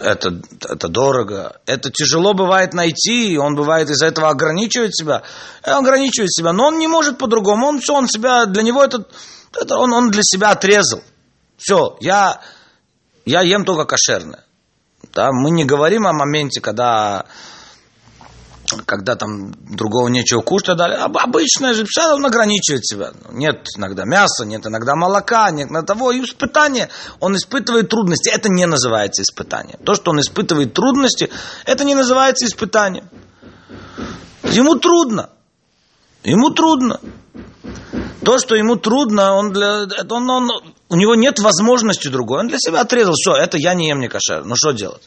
это, 0.00 0.40
это 0.68 0.88
дорого, 0.88 1.60
это 1.66 1.90
тяжело 1.90 2.34
бывает 2.34 2.74
найти, 2.74 3.38
он 3.38 3.54
бывает 3.54 3.90
из-за 3.90 4.06
этого 4.06 4.28
ограничивает 4.28 4.94
себя, 4.94 5.22
он 5.64 5.86
ограничивает 5.86 6.32
себя, 6.32 6.52
но 6.52 6.66
он 6.66 6.78
не 6.78 6.88
может 6.88 7.18
по-другому, 7.18 7.66
он 7.66 7.80
все, 7.80 7.94
он 7.94 8.08
себя, 8.08 8.46
для 8.46 8.62
него 8.62 8.84
это, 8.84 9.06
это 9.54 9.76
он, 9.76 9.92
он 9.92 10.10
для 10.10 10.22
себя 10.22 10.50
отрезал. 10.50 11.02
Все, 11.56 11.96
я, 12.00 12.40
я 13.24 13.42
ем 13.42 13.64
только 13.64 13.84
кошерное. 13.84 14.44
Да, 15.12 15.30
мы 15.32 15.50
не 15.50 15.64
говорим 15.64 16.06
о 16.06 16.12
моменте, 16.12 16.60
когда 16.60 17.26
когда 18.86 19.16
там 19.16 19.52
другого 19.74 20.08
нечего 20.08 20.40
кушать, 20.40 20.76
дали. 20.76 20.94
Обычная 20.94 21.74
же 21.74 21.84
пища, 21.84 22.14
он 22.14 22.24
ограничивает 22.24 22.86
себя. 22.86 23.12
Нет 23.30 23.68
иногда 23.76 24.04
мяса, 24.04 24.44
нет 24.44 24.66
иногда 24.66 24.94
молока, 24.94 25.50
нет 25.50 25.70
на 25.70 25.82
того. 25.82 26.12
И 26.12 26.22
испытание, 26.22 26.88
он 27.20 27.36
испытывает 27.36 27.88
трудности. 27.88 28.28
Это 28.28 28.48
не 28.48 28.66
называется 28.66 29.22
испытание. 29.22 29.78
То, 29.84 29.94
что 29.94 30.10
он 30.10 30.20
испытывает 30.20 30.74
трудности, 30.74 31.30
это 31.64 31.84
не 31.84 31.94
называется 31.94 32.46
испытанием. 32.46 33.08
Ему 34.44 34.76
трудно. 34.76 35.30
Ему 36.24 36.50
трудно. 36.50 37.00
То, 38.24 38.38
что 38.38 38.54
ему 38.56 38.76
трудно, 38.76 39.34
он 39.34 39.52
для, 39.52 39.86
он, 40.10 40.28
он, 40.28 40.50
у 40.88 40.96
него 40.96 41.14
нет 41.14 41.38
возможности 41.38 42.08
другой. 42.08 42.40
Он 42.40 42.48
для 42.48 42.58
себя 42.58 42.80
отрезал. 42.80 43.14
Все, 43.14 43.32
это 43.32 43.56
я 43.56 43.74
не 43.74 43.88
ем 43.88 44.00
не 44.00 44.08
кошер. 44.08 44.44
Ну 44.44 44.54
что 44.56 44.72
делать? 44.72 45.02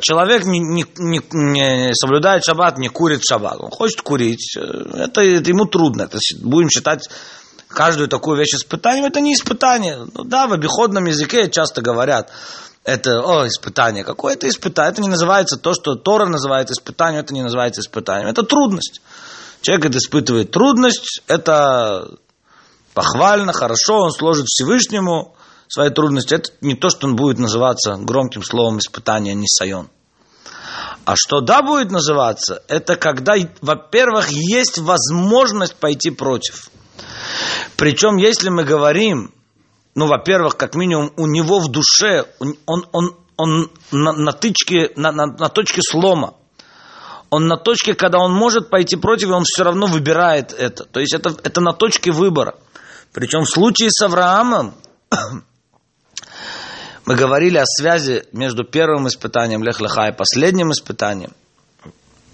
Человек 0.00 0.44
не, 0.44 0.58
не, 0.60 0.86
не, 0.98 1.20
не 1.30 1.94
соблюдает 1.94 2.44
шаббат, 2.44 2.78
не 2.78 2.88
курит 2.88 3.22
шаббат. 3.24 3.60
Он 3.60 3.70
хочет 3.70 4.00
курить. 4.00 4.56
Это, 4.56 5.20
это 5.20 5.50
ему 5.50 5.66
трудно. 5.66 6.02
Это 6.02 6.18
будем 6.40 6.70
считать 6.70 7.08
каждую 7.68 8.08
такую 8.08 8.38
вещь 8.38 8.54
испытанием. 8.54 9.04
Это 9.04 9.20
не 9.20 9.34
испытание. 9.34 10.06
Ну, 10.14 10.24
да, 10.24 10.46
в 10.46 10.52
обиходном 10.52 11.04
языке 11.04 11.50
часто 11.50 11.82
говорят, 11.82 12.30
это 12.84 13.20
о, 13.20 13.46
испытание. 13.46 14.02
Какое 14.02 14.34
это 14.34 14.48
испытание? 14.48 14.92
Это 14.92 15.02
не 15.02 15.08
называется 15.08 15.56
то, 15.56 15.74
что 15.74 15.94
Тора 15.94 16.26
называет 16.26 16.70
испытанием, 16.70 17.22
это 17.22 17.34
не 17.34 17.42
называется 17.42 17.80
испытанием. 17.80 18.28
Это 18.28 18.42
трудность. 18.42 19.02
Человек 19.60 19.86
это 19.86 19.98
испытывает 19.98 20.50
трудность, 20.50 21.22
это 21.28 22.08
похвально, 22.94 23.52
хорошо, 23.52 24.00
он 24.00 24.10
служит 24.10 24.46
Всевышнему, 24.46 25.34
свои 25.72 25.88
трудности, 25.88 26.34
это 26.34 26.50
не 26.60 26.74
то, 26.74 26.90
что 26.90 27.06
он 27.06 27.16
будет 27.16 27.38
называться 27.38 27.96
громким 27.96 28.42
словом 28.42 28.78
испытания 28.78 29.32
Нисайон. 29.32 29.88
А 31.06 31.16
что 31.16 31.40
да 31.40 31.62
будет 31.62 31.90
называться, 31.90 32.62
это 32.68 32.96
когда, 32.96 33.34
во-первых, 33.62 34.28
есть 34.28 34.76
возможность 34.76 35.74
пойти 35.76 36.10
против. 36.10 36.68
Причем, 37.76 38.16
если 38.16 38.50
мы 38.50 38.64
говорим, 38.64 39.32
ну, 39.94 40.06
во-первых, 40.06 40.58
как 40.58 40.74
минимум, 40.74 41.10
у 41.16 41.26
него 41.26 41.58
в 41.58 41.70
душе, 41.70 42.26
он, 42.38 42.84
он, 42.92 43.16
он 43.38 43.70
на, 43.90 44.12
на, 44.12 44.32
тычке, 44.32 44.92
на, 44.94 45.10
на, 45.10 45.24
на 45.24 45.48
точке 45.48 45.80
слома. 45.82 46.34
Он 47.30 47.46
на 47.46 47.56
точке, 47.56 47.94
когда 47.94 48.18
он 48.18 48.34
может 48.34 48.68
пойти 48.68 48.96
против, 48.96 49.30
и 49.30 49.32
он 49.32 49.44
все 49.44 49.64
равно 49.64 49.86
выбирает 49.86 50.52
это. 50.52 50.84
То 50.84 51.00
есть 51.00 51.14
это, 51.14 51.30
это 51.42 51.62
на 51.62 51.72
точке 51.72 52.12
выбора. 52.12 52.56
Причем 53.14 53.44
в 53.44 53.50
случае 53.50 53.88
с 53.90 54.02
Авраамом, 54.02 54.74
мы 57.04 57.14
говорили 57.16 57.58
о 57.58 57.64
связи 57.66 58.24
между 58.32 58.64
первым 58.64 59.08
испытанием 59.08 59.62
Лех-Леха 59.62 60.08
и 60.08 60.16
последним 60.16 60.72
испытанием. 60.72 61.32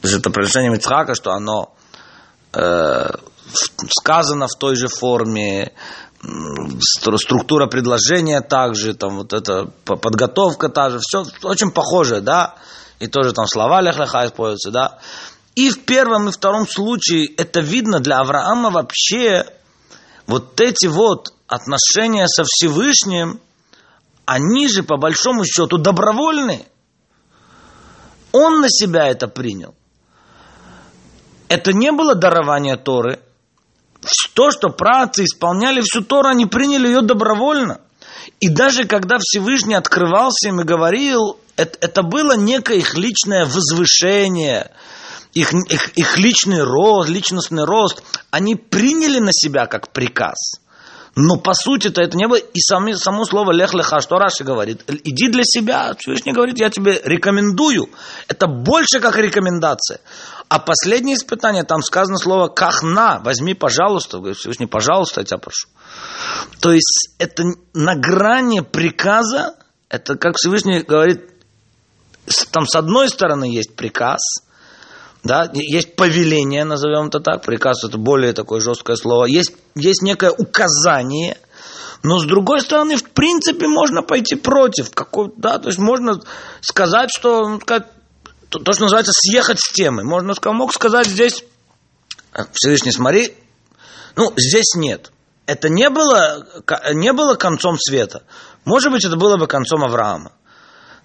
Это 0.02 0.31
предложение 0.31 0.76
Ицхака, 0.76 1.14
что 1.14 1.33
оно 1.33 1.74
э, 2.52 3.11
сказано 3.90 4.46
в 4.46 4.54
той 4.59 4.76
же 4.76 4.88
форме, 4.88 5.72
структура 6.81 7.66
предложения 7.66 8.40
также, 8.40 8.94
там 8.94 9.18
вот 9.18 9.33
эта 9.33 9.66
подготовка 9.85 10.68
та 10.68 10.90
же, 10.90 10.98
все 11.00 11.24
очень 11.42 11.70
похоже, 11.70 12.20
да, 12.20 12.57
и 12.98 13.07
тоже 13.07 13.33
там 13.33 13.46
слова 13.46 13.81
лех-леха 13.81 14.26
используются, 14.26 14.70
да. 14.70 14.98
И 15.54 15.70
в 15.70 15.85
первом 15.85 16.28
и 16.28 16.33
втором 16.33 16.68
случае 16.68 17.26
это 17.37 17.61
видно 17.61 18.00
для 18.00 18.18
Авраама 18.18 18.70
вообще 18.70 19.46
вот 20.26 20.61
эти 20.61 20.87
вот 20.87 21.33
отношения 21.46 22.26
со 22.28 22.44
Всевышним, 22.44 23.40
они 24.29 24.69
же 24.69 24.83
по 24.83 24.99
большому 24.99 25.47
счету 25.47 25.79
добровольные. 25.79 26.67
Он 28.31 28.61
на 28.61 28.69
себя 28.69 29.07
это 29.09 29.27
принял. 29.27 29.75
Это 31.49 31.73
не 31.73 31.91
было 31.93 32.14
дарование 32.14 32.77
Торы. 32.77 33.21
То, 34.35 34.51
что 34.51 34.69
працы 34.69 35.25
исполняли 35.25 35.81
всю 35.81 36.03
Тору, 36.03 36.29
они 36.29 36.45
приняли 36.45 36.88
ее 36.88 37.01
добровольно. 37.01 37.81
И 38.38 38.51
даже 38.51 38.85
когда 38.85 39.17
Всевышний 39.19 39.75
открывался 39.75 40.49
им 40.49 40.61
и 40.61 40.64
говорил, 40.64 41.41
это, 41.57 41.79
это 41.81 42.03
было 42.03 42.37
некое 42.37 42.77
их 42.77 42.99
личное 42.99 43.47
возвышение, 43.47 44.73
их, 45.33 45.55
их, 45.55 45.88
их 45.97 46.19
личный 46.19 46.62
рост, 46.64 47.09
личностный 47.09 47.64
рост, 47.64 48.03
они 48.31 48.57
приняли 48.57 49.21
на 49.21 49.31
себя 49.33 49.64
как 49.64 49.91
приказ– 49.91 50.61
но 51.20 51.37
по 51.37 51.52
сути-то 51.52 52.00
это 52.00 52.16
не 52.16 52.28
было. 52.28 52.37
И 52.37 52.61
сами, 52.61 52.92
само 52.92 53.24
слово 53.24 53.50
лех 53.50 53.74
леха, 53.74 54.00
что 54.00 54.18
Раши 54.18 54.44
говорит, 54.44 54.85
иди 54.87 55.28
для 55.28 55.42
себя. 55.42 55.92
Всевышний 55.98 56.33
говорит, 56.33 56.61
я 56.61 56.70
тебе 56.70 57.00
рекомендую. 57.04 57.88
Это 58.28 58.46
больше 58.46 59.00
как 59.00 59.16
рекомендация. 59.16 59.98
А 60.48 60.61
последнее 60.61 61.16
испытание, 61.16 61.64
там 61.64 61.83
сказано 61.83 62.18
слово 62.18 62.46
кахна, 62.46 63.18
возьми, 63.18 63.54
пожалуйста. 63.54 64.20
Всевышний, 64.33 64.66
пожалуйста, 64.66 65.22
я 65.22 65.24
тебя 65.24 65.38
прошу. 65.38 65.66
То 66.61 66.72
есть 66.72 67.11
это 67.18 67.42
на 67.74 67.96
грани 67.96 68.61
приказа, 68.61 69.57
это 69.88 70.14
как 70.14 70.37
Всевышний 70.37 70.83
говорит, 70.83 71.28
там 72.52 72.64
с 72.64 72.76
одной 72.76 73.09
стороны 73.09 73.52
есть 73.52 73.74
приказ– 73.74 74.20
да, 75.24 75.50
есть 75.52 75.96
повеление, 75.96 76.64
назовем 76.64 77.09
это 77.09 77.20
так, 77.20 77.42
приказ 77.42 77.85
это 77.85 77.98
более 77.98 78.33
такое 78.33 78.61
жесткое 78.61 78.96
слово, 78.96 79.24
есть, 79.24 79.52
есть 79.74 80.02
некое 80.02 80.31
указание, 80.31 81.38
но 82.02 82.18
с 82.18 82.24
другой 82.24 82.61
стороны, 82.61 82.96
в 82.96 83.11
принципе, 83.11 83.66
можно 83.66 84.02
пойти 84.02 84.37
против, 84.37 84.90
какой, 84.90 85.33
да, 85.37 85.59
то 85.59 85.68
есть 85.68 85.78
можно 85.78 86.20
сказать, 86.61 87.11
что, 87.12 87.48
ну, 87.48 87.61
сказать, 87.61 87.87
то, 88.48 88.59
то, 88.61 88.72
что 88.72 88.85
называется, 88.85 89.12
съехать 89.14 89.61
с 89.61 89.72
темы. 89.72 90.04
Можно 90.04 90.35
мог 90.52 90.72
сказать 90.72 91.07
здесь, 91.07 91.44
«А, 92.33 92.44
Всевышний, 92.52 92.92
смотри, 92.92 93.35
ну, 94.16 94.33
здесь 94.37 94.74
нет. 94.74 95.12
Это 95.46 95.68
не 95.68 95.90
было, 95.90 96.46
не 96.92 97.12
было 97.12 97.35
концом 97.35 97.78
света. 97.78 98.22
Может 98.64 98.92
быть, 98.92 99.04
это 99.04 99.16
было 99.16 99.37
бы 99.37 99.46
концом 99.46 99.83
Авраама. 99.83 100.33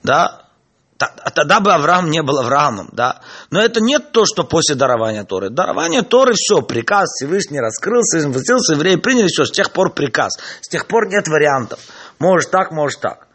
Да, 0.04 0.43
тогда 0.98 1.60
бы 1.60 1.74
Авраам 1.74 2.10
не 2.10 2.22
был 2.22 2.40
Авраамом, 2.40 2.90
да. 2.92 3.22
Но 3.50 3.62
это 3.62 3.80
не 3.82 4.00
то, 4.00 4.26
что 4.26 4.44
после 4.44 4.76
дарования 4.76 5.24
Торы. 5.24 5.50
Дарование 5.50 6.02
Торы, 6.04 6.34
все, 6.36 6.62
приказ 6.62 7.10
Всевышний 7.10 7.60
раскрылся, 7.60 8.28
возвратился, 8.28 8.74
евреи 8.74 8.96
приняли, 8.96 9.28
все, 9.28 9.46
с 9.46 9.52
тех 9.52 9.72
пор 9.72 9.94
приказ. 9.94 10.34
С 10.62 10.70
тех 10.70 10.88
пор 10.88 11.08
нет 11.08 11.28
вариантов. 11.28 11.80
Может 12.20 12.52
так, 12.52 12.72
может 12.72 13.00
так. 13.00 13.28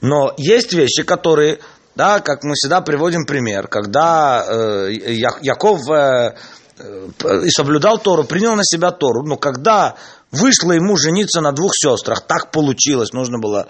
Но 0.00 0.32
есть 0.36 0.72
вещи, 0.72 1.02
которые, 1.02 1.60
да, 1.94 2.20
как 2.20 2.42
мы 2.44 2.54
всегда 2.54 2.80
приводим 2.80 3.24
пример, 3.24 3.68
когда 3.68 4.44
э, 4.46 4.92
Яков 4.92 5.80
э, 5.90 6.34
э, 6.78 7.48
соблюдал 7.48 7.98
Тору, 7.98 8.24
принял 8.24 8.54
на 8.56 8.64
себя 8.64 8.90
Тору, 8.90 9.22
но 9.24 9.36
когда 9.36 9.96
вышло 10.32 10.72
ему 10.72 10.96
жениться 10.96 11.40
на 11.40 11.52
двух 11.52 11.72
сестрах, 11.74 12.22
так 12.26 12.50
получилось, 12.50 13.12
нужно 13.12 13.38
было 13.38 13.68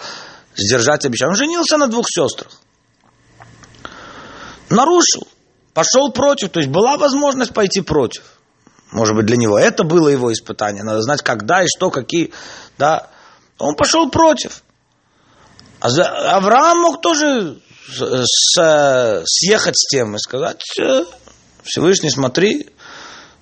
сдержать 0.57 1.05
обещание. 1.05 1.33
Он 1.33 1.37
женился 1.37 1.77
на 1.77 1.89
двух 1.89 2.07
сестрах 2.09 2.51
нарушил, 4.73 5.29
пошел 5.75 6.11
против. 6.13 6.51
То 6.51 6.61
есть 6.61 6.71
была 6.71 6.97
возможность 6.97 7.55
пойти 7.55 7.81
против. 7.81 8.25
Может 8.91 9.15
быть, 9.15 9.27
для 9.27 9.37
него 9.37 9.59
это 9.59 9.85
было 9.85 10.09
его 10.09 10.33
испытание. 10.33 10.83
Надо 10.83 11.01
знать, 11.03 11.23
когда 11.23 11.63
и 11.63 11.69
что, 11.69 11.91
какие. 11.91 12.33
Да. 12.79 13.09
Он 13.59 13.77
пошел 13.77 14.11
против. 14.11 14.63
А 15.81 15.89
Авраам 16.37 16.79
мог 16.79 17.01
тоже 17.01 17.59
съехать 17.87 19.77
с 19.77 19.89
тем 19.89 20.15
и 20.15 20.19
сказать, 20.19 20.63
Всевышний, 21.65 22.11
смотри, 22.11 22.71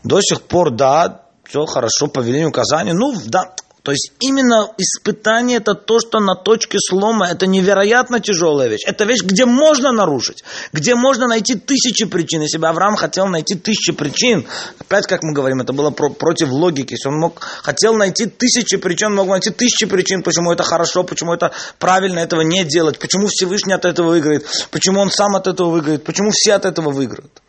до 0.02 0.20
сих 0.20 0.42
пор, 0.42 0.70
да, 0.70 1.22
все 1.46 1.66
хорошо, 1.66 2.06
по 2.06 2.20
велению 2.20 2.48
указания. 2.48 2.94
Ну, 2.94 3.14
да, 3.26 3.54
то 3.82 3.92
есть 3.92 4.12
именно 4.20 4.68
испытание 4.76 5.56
это 5.56 5.74
то, 5.74 6.00
что 6.00 6.20
на 6.20 6.34
точке 6.34 6.78
слома, 6.78 7.28
это 7.28 7.46
невероятно 7.46 8.20
тяжелая 8.20 8.68
вещь. 8.68 8.84
Это 8.84 9.04
вещь, 9.04 9.22
где 9.22 9.46
можно 9.46 9.90
нарушить, 9.90 10.44
где 10.72 10.94
можно 10.94 11.26
найти 11.26 11.54
тысячи 11.54 12.04
причин. 12.04 12.42
Если 12.42 12.58
бы 12.58 12.68
Авраам 12.68 12.96
хотел 12.96 13.26
найти 13.26 13.54
тысячи 13.54 13.92
причин, 13.92 14.46
опять 14.78 15.06
как 15.06 15.22
мы 15.22 15.32
говорим, 15.32 15.60
это 15.62 15.72
было 15.72 15.90
про, 15.90 16.10
против 16.10 16.50
логики. 16.50 16.92
Если 16.92 17.08
он 17.08 17.18
мог, 17.18 17.40
хотел 17.40 17.94
найти 17.94 18.26
тысячи 18.26 18.76
причин, 18.76 19.14
мог 19.14 19.28
найти 19.28 19.50
тысячи 19.50 19.86
причин, 19.86 20.22
почему 20.22 20.52
это 20.52 20.62
хорошо, 20.62 21.02
почему 21.02 21.32
это 21.32 21.52
правильно 21.78 22.18
этого 22.18 22.42
не 22.42 22.64
делать, 22.64 22.98
почему 22.98 23.28
Всевышний 23.28 23.72
от 23.72 23.86
этого 23.86 24.08
выиграет, 24.08 24.46
почему 24.70 25.00
он 25.00 25.10
сам 25.10 25.36
от 25.36 25.46
этого 25.46 25.70
выиграет, 25.70 26.04
почему 26.04 26.30
все 26.32 26.52
от 26.52 26.66
этого 26.66 26.90
выиграют. 26.90 27.40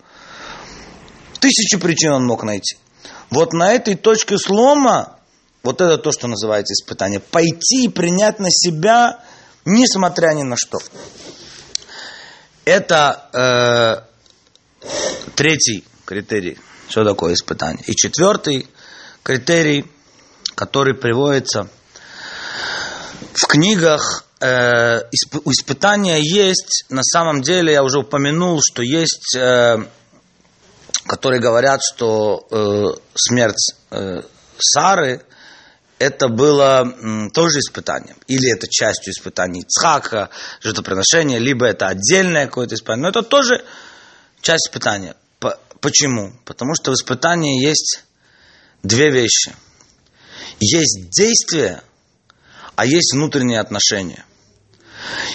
Тысячи 1.41 1.77
причин 1.77 2.13
он 2.13 2.25
мог 2.25 2.43
найти. 2.43 2.77
Вот 3.29 3.51
на 3.51 3.73
этой 3.73 3.95
точке 3.95 4.37
слома 4.37 5.17
вот 5.63 5.81
это 5.81 5.97
то, 5.97 6.11
что 6.11 6.27
называется 6.27 6.73
испытание. 6.73 7.19
Пойти 7.19 7.85
и 7.85 7.89
принять 7.89 8.39
на 8.39 8.49
себя, 8.49 9.23
несмотря 9.65 10.33
ни 10.33 10.43
на 10.43 10.57
что. 10.57 10.79
Это 12.65 14.07
э, 14.81 14.87
третий 15.35 15.83
критерий, 16.05 16.57
что 16.89 17.03
такое 17.03 17.33
испытание. 17.33 17.83
И 17.87 17.95
четвертый 17.95 18.67
критерий, 19.23 19.85
который 20.55 20.95
приводится 20.95 21.67
в 23.33 23.45
книгах, 23.47 24.25
э, 24.39 25.01
испытания 25.45 26.19
есть, 26.21 26.85
на 26.89 27.03
самом 27.03 27.41
деле, 27.41 27.73
я 27.73 27.83
уже 27.83 27.99
упомянул, 27.99 28.59
что 28.61 28.81
есть, 28.81 29.35
э, 29.35 29.77
которые 31.05 31.41
говорят, 31.41 31.81
что 31.83 32.47
э, 32.51 32.99
смерть 33.15 33.75
э, 33.91 34.21
Сары 34.57 35.23
это 36.01 36.29
было 36.29 37.29
тоже 37.31 37.59
испытанием. 37.59 38.17
Или 38.27 38.51
это 38.51 38.67
частью 38.67 39.13
испытаний 39.13 39.61
Ицхака, 39.61 40.31
жертвоприношения, 40.61 41.37
либо 41.37 41.67
это 41.67 41.87
отдельное 41.87 42.47
какое-то 42.47 42.73
испытание. 42.73 43.03
Но 43.03 43.09
это 43.09 43.21
тоже 43.21 43.63
часть 44.41 44.67
испытания. 44.67 45.15
Почему? 45.79 46.33
Потому 46.45 46.73
что 46.75 46.91
в 46.91 46.95
испытании 46.95 47.63
есть 47.63 48.03
две 48.81 49.11
вещи. 49.11 49.53
Есть 50.59 51.09
действие, 51.09 51.81
а 52.75 52.85
есть 52.85 53.13
внутренние 53.13 53.59
отношения. 53.59 54.25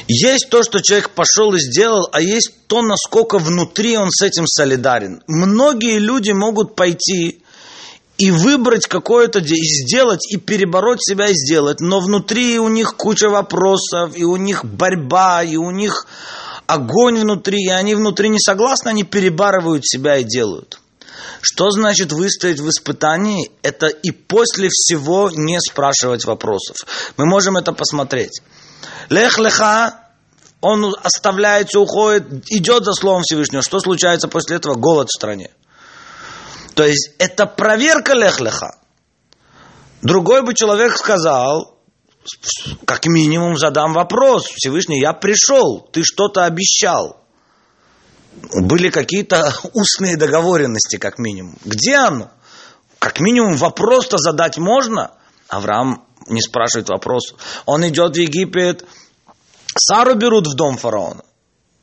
Есть 0.09 0.49
то, 0.51 0.63
что 0.63 0.81
человек 0.81 1.11
пошел 1.11 1.55
и 1.55 1.61
сделал, 1.61 2.09
а 2.13 2.21
есть 2.21 2.67
то, 2.67 2.83
насколько 2.83 3.39
внутри 3.39 3.97
он 3.97 4.11
с 4.11 4.23
этим 4.23 4.47
солидарен. 4.47 5.23
Многие 5.27 5.99
люди 5.99 6.33
могут 6.33 6.77
пойти 6.77 7.43
и 8.19 8.31
выбрать 8.31 8.87
какое-то, 8.87 9.41
и 9.41 9.63
сделать, 9.63 10.27
и 10.33 10.37
перебороть 10.37 11.03
себя, 11.03 11.29
и 11.29 11.35
сделать. 11.35 11.81
Но 11.81 12.01
внутри 12.01 12.59
у 12.59 12.69
них 12.69 12.97
куча 12.97 13.29
вопросов, 13.29 14.17
и 14.17 14.25
у 14.25 14.37
них 14.37 14.65
борьба, 14.65 15.43
и 15.43 15.57
у 15.57 15.71
них 15.71 16.07
огонь 16.67 17.19
внутри, 17.21 17.65
и 17.65 17.71
они 17.71 17.95
внутри 17.95 18.29
не 18.29 18.41
согласны, 18.41 18.89
они 18.89 19.05
перебарывают 19.05 19.87
себя 19.87 20.17
и 20.17 20.25
делают. 20.25 20.81
Что 21.41 21.71
значит 21.71 22.13
выстоять 22.13 22.59
в 22.59 22.69
испытании? 22.69 23.51
Это 23.63 23.87
и 23.87 24.11
после 24.11 24.69
всего 24.71 25.31
не 25.31 25.61
спрашивать 25.61 26.25
вопросов. 26.25 26.77
Мы 27.17 27.27
можем 27.27 27.57
это 27.57 27.73
посмотреть. 27.73 28.41
Лех 29.11 29.39
леха, 29.39 30.01
он 30.61 30.95
оставляется, 31.03 31.79
уходит, 31.79 32.51
идет 32.51 32.85
за 32.85 32.95
Словом 32.95 33.23
Всевышнего. 33.23 33.63
Что 33.63 33.79
случается 33.79 34.29
после 34.29 34.57
этого? 34.57 34.75
Голод 34.75 35.09
в 35.09 35.17
стране. 35.17 35.51
То 36.77 36.85
есть 36.85 37.13
это 37.19 37.47
проверка 37.47 38.13
лехлеха. 38.13 38.77
Другой 40.03 40.43
бы 40.43 40.53
человек 40.53 40.95
сказал, 40.95 41.81
как 42.85 43.07
минимум 43.07 43.57
задам 43.57 43.95
вопрос, 43.95 44.45
Всевышний, 44.45 45.01
я 45.01 45.15
пришел, 45.15 45.89
ты 45.91 46.03
что-то 46.05 46.45
обещал. 46.45 47.25
Были 48.53 48.91
какие-то 48.91 49.55
устные 49.73 50.19
договоренности, 50.19 50.99
как 50.99 51.19
минимум. 51.19 51.57
Где 51.65 51.95
оно? 51.95 52.31
Как 52.99 53.21
минимум 53.21 53.57
вопрос-то 53.57 54.19
задать 54.19 54.59
можно. 54.59 55.13
Авраам 55.49 56.05
не 56.27 56.43
спрашивает 56.43 56.91
вопрос. 56.91 57.33
Он 57.65 57.89
идет 57.89 58.17
в 58.17 58.21
Египет, 58.21 58.85
Сару 59.79 60.15
берут 60.15 60.47
в 60.47 60.55
дом 60.55 60.77
фараона. 60.77 61.25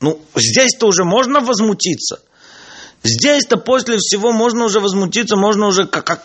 Ну, 0.01 0.21
здесь-то 0.35 0.85
уже 0.85 1.03
можно 1.03 1.39
возмутиться– 1.39 2.19
Здесь-то 3.03 3.57
после 3.57 3.97
всего 3.97 4.31
можно 4.31 4.65
уже 4.65 4.79
возмутиться, 4.79 5.35
можно 5.35 5.67
уже 5.67 5.85
как, 5.85 6.05
как 6.05 6.23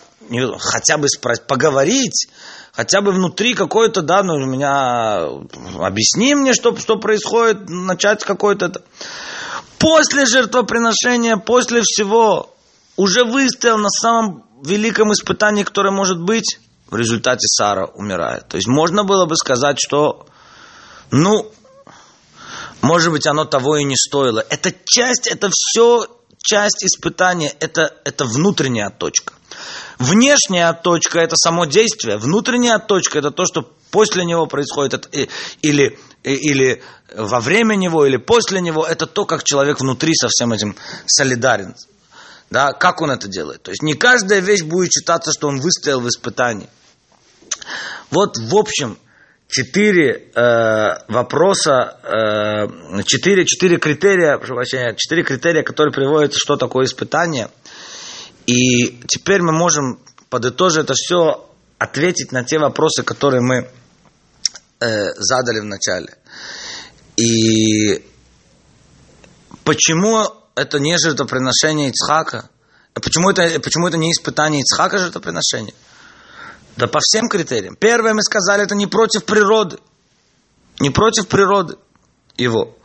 хотя 0.58 0.96
бы 0.96 1.08
спросить, 1.08 1.46
поговорить, 1.46 2.28
хотя 2.72 3.00
бы 3.00 3.12
внутри 3.12 3.54
какой-то, 3.54 4.02
да, 4.02 4.22
ну, 4.22 4.34
у 4.34 4.46
меня, 4.46 5.24
объясни 5.80 6.34
мне, 6.34 6.54
что, 6.54 6.76
что 6.76 6.96
происходит, 6.96 7.68
начать 7.68 8.24
какой-то... 8.24 8.82
После 9.78 10.26
жертвоприношения, 10.26 11.36
после 11.36 11.82
всего, 11.82 12.52
уже 12.96 13.24
выстоял 13.24 13.78
на 13.78 13.90
самом 13.90 14.44
великом 14.64 15.12
испытании, 15.12 15.62
которое 15.62 15.92
может 15.92 16.20
быть, 16.20 16.58
в 16.90 16.96
результате 16.96 17.46
Сара 17.46 17.86
умирает. 17.86 18.48
То 18.48 18.56
есть 18.56 18.66
можно 18.66 19.04
было 19.04 19.26
бы 19.26 19.36
сказать, 19.36 19.78
что, 19.80 20.26
ну, 21.12 21.52
может 22.80 23.12
быть, 23.12 23.26
оно 23.26 23.44
того 23.44 23.76
и 23.76 23.84
не 23.84 23.96
стоило. 23.96 24.44
Это 24.50 24.72
часть, 24.84 25.28
это 25.28 25.48
все 25.52 26.06
часть 26.38 26.84
испытания, 26.84 27.52
это, 27.60 27.94
это 28.04 28.24
внутренняя 28.24 28.90
точка. 28.90 29.34
Внешняя 29.98 30.72
точка– 30.72 31.18
это 31.20 31.36
само 31.36 31.64
действие. 31.64 32.18
Внутренняя 32.18 32.78
точка– 32.78 33.18
это 33.20 33.30
то, 33.30 33.44
что 33.44 33.62
после 33.90 34.24
него 34.24 34.46
происходит, 34.46 35.08
или, 35.62 35.98
или 36.22 36.82
во 37.14 37.40
время 37.40 37.74
него, 37.74 38.06
или 38.06 38.16
после 38.16 38.60
него. 38.60 38.86
Это 38.86 39.06
то, 39.06 39.24
как 39.24 39.44
человек 39.44 39.80
внутри 39.80 40.14
со 40.14 40.28
всем 40.28 40.52
этим 40.52 40.76
солидарен. 41.06 41.74
Да, 42.50 42.72
как 42.72 43.02
он 43.02 43.10
это 43.10 43.28
делает. 43.28 43.62
То 43.62 43.70
есть 43.70 43.82
не 43.82 43.94
каждая 43.94 44.40
вещь 44.40 44.62
будет 44.62 44.90
считаться, 44.92 45.32
что 45.32 45.48
он 45.48 45.60
выстоял 45.60 46.00
в 46.00 46.08
испытании. 46.08 46.70
Вот, 48.10 48.38
в 48.38 48.56
общем, 48.56 48.98
четыре 49.48 50.30
э, 50.34 51.12
вопроса, 51.12 51.98
э, 52.02 53.02
четыре, 53.04 53.44
четыре 53.44 53.78
критерия, 53.78 54.38
прошу 54.38 54.54
прощения, 54.54 54.94
четыре 54.96 55.24
критерия, 55.24 55.62
которые 55.62 55.92
приводят, 55.92 56.34
что 56.34 56.56
такое 56.56 56.86
испытание. 56.86 57.48
И 58.46 59.00
теперь 59.08 59.42
мы 59.42 59.52
можем, 59.52 60.00
подытожить 60.30 60.84
это 60.84 60.94
все, 60.94 61.50
ответить 61.78 62.32
на 62.32 62.44
те 62.44 62.58
вопросы, 62.58 63.02
которые 63.02 63.40
мы 63.40 63.68
э, 64.80 65.06
задали 65.16 65.60
в 65.60 65.64
начале. 65.64 66.14
И 67.16 68.04
почему 69.64 70.38
это 70.58 70.78
не 70.78 70.98
жертвоприношение 70.98 71.90
Ицхака. 71.90 72.50
Почему 72.94 73.30
это, 73.30 73.60
почему 73.60 73.86
это 73.86 73.96
не 73.96 74.10
испытание 74.10 74.62
Ицхака 74.62 74.98
жертвоприношение? 74.98 75.74
Да 76.78 76.86
по 76.86 77.00
всем 77.00 77.28
критериям. 77.28 77.74
Первое 77.74 78.14
мы 78.14 78.22
сказали, 78.22 78.62
это 78.62 78.76
не 78.76 78.86
против 78.86 79.24
природы. 79.24 79.78
Не 80.78 80.90
против 80.90 81.26
природы 81.26 81.76
его. 82.36 82.76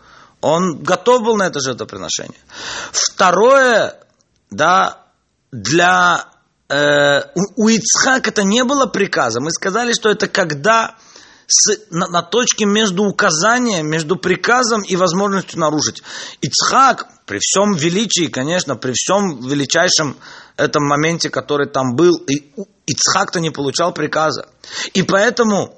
Он 0.42 0.82
готов 0.82 1.22
был 1.22 1.38
на 1.38 1.44
это 1.44 1.60
жертвоприношение. 1.60 2.40
Второе, 2.92 4.00
да, 4.50 4.98
для... 5.52 6.26
Э, 6.70 7.22
у, 7.36 7.66
у 7.66 7.68
Ицхака 7.70 8.32
это 8.32 8.44
не 8.44 8.64
было 8.64 8.88
приказа. 8.88 9.40
Мы 9.40 9.52
сказали, 9.52 9.94
что 9.94 10.10
это 10.10 10.28
когда 10.28 10.96
с, 11.46 11.78
на, 11.92 12.08
на 12.08 12.24
точке 12.24 12.66
между 12.66 13.04
указанием, 13.04 13.88
между 13.88 14.16
приказом 14.16 14.82
и 14.82 14.96
возможностью 14.96 15.60
нарушить. 15.60 16.02
Ицхак, 16.42 17.10
при 17.28 17.38
всем 17.40 17.76
величии, 17.76 18.26
конечно, 18.26 18.76
при 18.76 18.94
всем 18.94 19.48
величайшем 19.48 20.18
этом 20.58 20.84
моменте, 20.84 21.30
который 21.30 21.68
там 21.68 21.96
был, 21.96 22.16
и 22.16 22.52
Ицхак-то 22.86 23.40
не 23.40 23.50
получал 23.50 23.94
приказа. 23.94 24.48
И 24.94 25.04
поэтому 25.04 25.74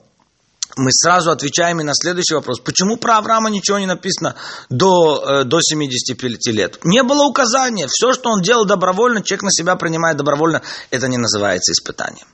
мы 0.77 0.91
сразу 0.91 1.31
отвечаем 1.31 1.79
и 1.79 1.83
на 1.83 1.93
следующий 1.93 2.33
вопрос. 2.33 2.59
Почему 2.59 2.97
про 2.97 3.17
Авраама 3.17 3.49
ничего 3.49 3.79
не 3.79 3.85
написано 3.85 4.35
до, 4.69 5.41
э, 5.41 5.43
до 5.45 5.59
75 5.61 6.51
лет? 6.51 6.83
Не 6.83 7.03
было 7.03 7.25
указания. 7.25 7.87
Все, 7.87 8.13
что 8.13 8.29
он 8.29 8.41
делал 8.41 8.65
добровольно, 8.65 9.21
человек 9.21 9.43
на 9.43 9.51
себя 9.51 9.75
принимает 9.75 10.17
добровольно, 10.17 10.61
это 10.91 11.07
не 11.07 11.17
называется 11.17 11.71
испытанием. 11.71 12.27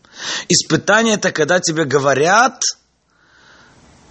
Испытание 0.50 1.16
это 1.16 1.32
когда 1.32 1.60
тебе 1.60 1.86
говорят, 1.86 2.62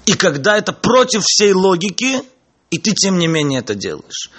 и 0.07 0.15
когда 0.15 0.57
это 0.57 0.73
против 0.73 1.25
всей 1.25 1.53
логики, 1.53 2.23
и 2.71 2.79
ты 2.79 2.93
тем 2.93 3.19
не 3.19 3.27
менее 3.27 3.61
это 3.61 3.75
делаешь. 3.75 4.31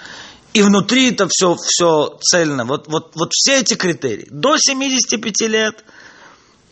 И 0.54 0.62
внутри 0.62 1.12
это 1.12 1.28
все, 1.30 1.56
все 1.56 2.18
цельно. 2.20 2.66
Вот, 2.66 2.88
вот, 2.88 3.16
вот 3.16 3.32
все 3.32 3.62
эти 3.62 3.76
критерии. 3.76 4.28
До 4.30 4.58
75 4.58 5.42
лет 5.50 5.86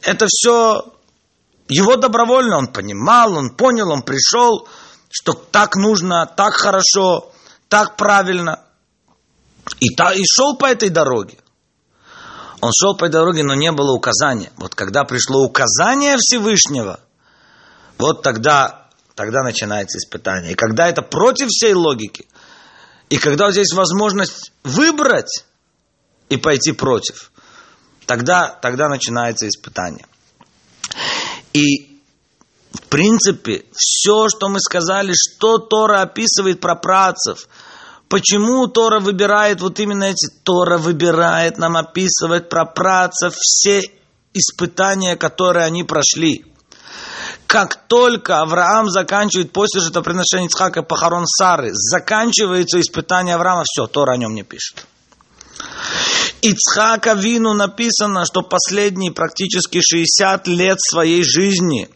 это 0.01 0.25
все 0.27 0.93
его 1.69 1.95
добровольно, 1.95 2.57
он 2.57 2.67
понимал, 2.67 3.33
он 3.33 3.51
понял, 3.51 3.91
он 3.91 4.01
пришел, 4.01 4.67
что 5.09 5.33
так 5.33 5.75
нужно, 5.75 6.25
так 6.25 6.53
хорошо, 6.55 7.31
так 7.67 7.95
правильно. 7.95 8.63
И, 9.79 9.95
та, 9.95 10.13
и 10.13 10.23
шел 10.25 10.57
по 10.57 10.65
этой 10.65 10.89
дороге. 10.89 11.37
Он 12.59 12.71
шел 12.73 12.97
по 12.97 13.05
этой 13.05 13.13
дороге, 13.13 13.43
но 13.43 13.53
не 13.53 13.71
было 13.71 13.93
указания. 13.93 14.51
Вот 14.57 14.75
когда 14.75 15.05
пришло 15.05 15.45
указание 15.45 16.17
Всевышнего, 16.17 16.99
вот 17.97 18.23
тогда, 18.23 18.89
тогда 19.15 19.43
начинается 19.43 19.99
испытание. 19.99 20.51
И 20.51 20.55
когда 20.55 20.89
это 20.89 21.01
против 21.01 21.47
всей 21.47 21.73
логики– 21.73 22.27
и 23.09 23.17
когда 23.17 23.47
есть 23.49 23.73
возможность 23.73 24.51
выбрать 24.63 25.45
и 26.29 26.37
пойти 26.37 26.71
против, 26.71 27.31
тогда, 28.05 28.47
тогда 28.47 28.87
начинается 28.87 29.47
испытание. 29.47 30.05
И 31.53 31.99
в 32.71 32.81
принципе, 32.89 33.65
все, 33.73 34.29
что 34.29 34.47
мы 34.49 34.59
сказали, 34.59 35.13
что 35.13 35.57
Тора 35.57 36.01
описывает 36.01 36.59
про 36.59 36.75
працев, 36.75 37.47
почему 38.07 38.67
Тора 38.67 38.99
выбирает 38.99 39.61
вот 39.61 39.79
именно 39.79 40.05
эти, 40.05 40.27
Тора 40.43 40.77
выбирает 40.77 41.57
нам 41.57 41.77
описывать 41.77 42.49
про 42.49 42.65
працев 42.65 43.35
все 43.35 43.81
испытания, 44.33 45.15
которые 45.15 45.65
они 45.65 45.83
прошли 45.83 46.45
как 47.49 47.87
только 47.87 48.41
Авраам 48.41 48.91
заканчивает 48.91 49.51
после 49.51 49.81
жертвоприношения 49.81 50.45
Ицхака 50.45 50.83
похорон 50.83 51.25
Сары, 51.25 51.71
заканчивается 51.73 52.79
испытание 52.79 53.33
Авраама, 53.33 53.63
все, 53.65 53.87
Тора 53.87 54.13
о 54.13 54.17
нем 54.17 54.35
не 54.35 54.43
пишет. 54.43 54.85
Ицхака 56.43 57.13
Вину 57.13 57.55
написано, 57.55 58.25
что 58.25 58.43
последние 58.43 59.11
практически 59.11 59.81
60 59.81 60.47
лет 60.47 60.77
своей 60.79 61.23
жизни 61.23 61.89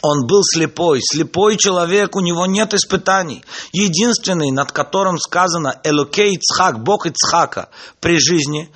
он 0.00 0.28
был 0.28 0.44
слепой. 0.44 1.00
Слепой 1.02 1.56
человек, 1.56 2.14
у 2.14 2.20
него 2.20 2.46
нет 2.46 2.72
испытаний. 2.72 3.44
Единственный, 3.72 4.52
над 4.52 4.70
которым 4.70 5.18
сказано 5.18 5.80
Элокей 5.82 6.36
Ицхак, 6.36 6.84
Бог 6.84 7.06
Ицхака 7.06 7.68
при 7.98 8.16
жизни, 8.20 8.70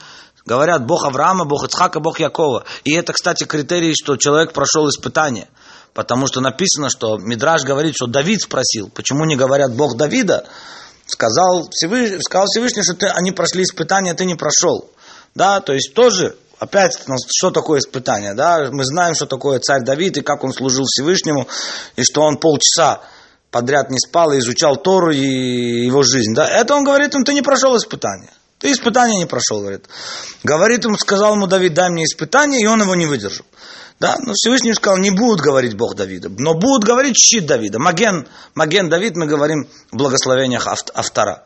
говорят 0.45 0.85
Бог 0.85 1.05
Авраама, 1.05 1.45
Бог 1.45 1.63
Ицхака, 1.63 2.01
Бог 2.01 2.19
Якова. 2.19 2.65
И 2.83 2.93
это, 2.93 3.13
кстати, 3.13 3.45
критерий, 3.45 3.95
что 3.95 4.17
человек 4.17 4.53
прошел 4.53 4.89
испытание– 4.89 5.47
Потому 5.95 6.27
что 6.27 6.41
написано, 6.41 6.89
что 6.89 7.19
Мидраж 7.19 7.65
говорит, 7.65 7.95
что 7.95 8.07
Давид 8.07 8.43
спросил, 8.43 8.89
почему 8.89 9.25
не 9.25 9.37
говорят 9.37 9.75
Бог 9.75 9.97
Давида, 9.97 10.47
сказал 11.07 11.69
Всевышний, 11.71 12.19
сказал 12.23 12.47
Всевышний, 12.47 12.83
что 12.83 12.95
ты, 12.95 13.07
они 13.07 13.33
прошли 13.33 13.63
испытания, 13.63 14.15
ты 14.15 14.25
не 14.25 14.35
прошел. 14.35 14.91
Да, 15.35 15.61
то 15.61 15.75
есть 15.75 15.93
тоже, 15.95 16.37
опять, 16.59 16.99
что 17.35 17.51
такое 17.51 17.81
испытание, 17.81 18.35
да, 18.35 18.71
мы 18.71 18.85
знаем, 18.85 19.15
что 19.15 19.27
такое 19.27 19.59
царь 19.59 19.83
Давид, 19.85 20.17
и 20.17 20.23
как 20.23 20.45
он 20.45 20.53
служил 20.53 20.85
Всевышнему, 20.85 21.47
и 21.97 22.05
что 22.05 22.23
он 22.23 22.39
полчаса 22.39 23.03
подряд 23.51 23.91
не 23.91 23.99
спал 23.99 24.33
и 24.33 24.39
изучал 24.39 24.77
Тору 24.77 25.11
и 25.11 25.85
его 25.85 26.03
жизнь, 26.03 26.35
да, 26.35 26.49
это 26.49 26.75
он 26.75 26.85
говорит, 26.85 27.13
ну, 27.13 27.23
ты 27.23 27.35
не 27.35 27.43
прошел 27.43 27.77
испытание. 27.77 28.31
Ты 28.59 28.73
испытание 28.73 29.19
не 29.19 29.27
прошел, 29.27 29.61
говорит. 29.61 29.87
Говорит 30.45 30.85
ему, 30.85 30.97
сказал 30.97 31.35
ему 31.35 31.49
Давид, 31.49 31.75
дай 31.75 31.91
мне 31.91 32.05
испытание, 32.05 32.61
и 32.61 32.67
он 32.67 32.81
его 32.81 32.95
не 32.95 33.07
выдержал. 33.07 33.45
Да, 34.03 34.17
но 34.19 34.33
Всевышний 34.33 34.75
сказал, 34.75 34.99
не 34.99 35.11
будут 35.13 35.41
говорить 35.41 35.77
Бог 35.77 35.95
Давида, 35.95 36.29
но 36.37 36.55
будут 36.55 36.83
говорить 36.83 37.15
щит 37.17 37.47
Давида. 37.47 37.79
Маген, 37.79 38.27
маген 38.57 38.89
Давид, 38.89 39.15
мы 39.15 39.29
говорим 39.29 39.69
в 39.93 39.97
благословениях 39.97 40.67
автора. 40.67 41.45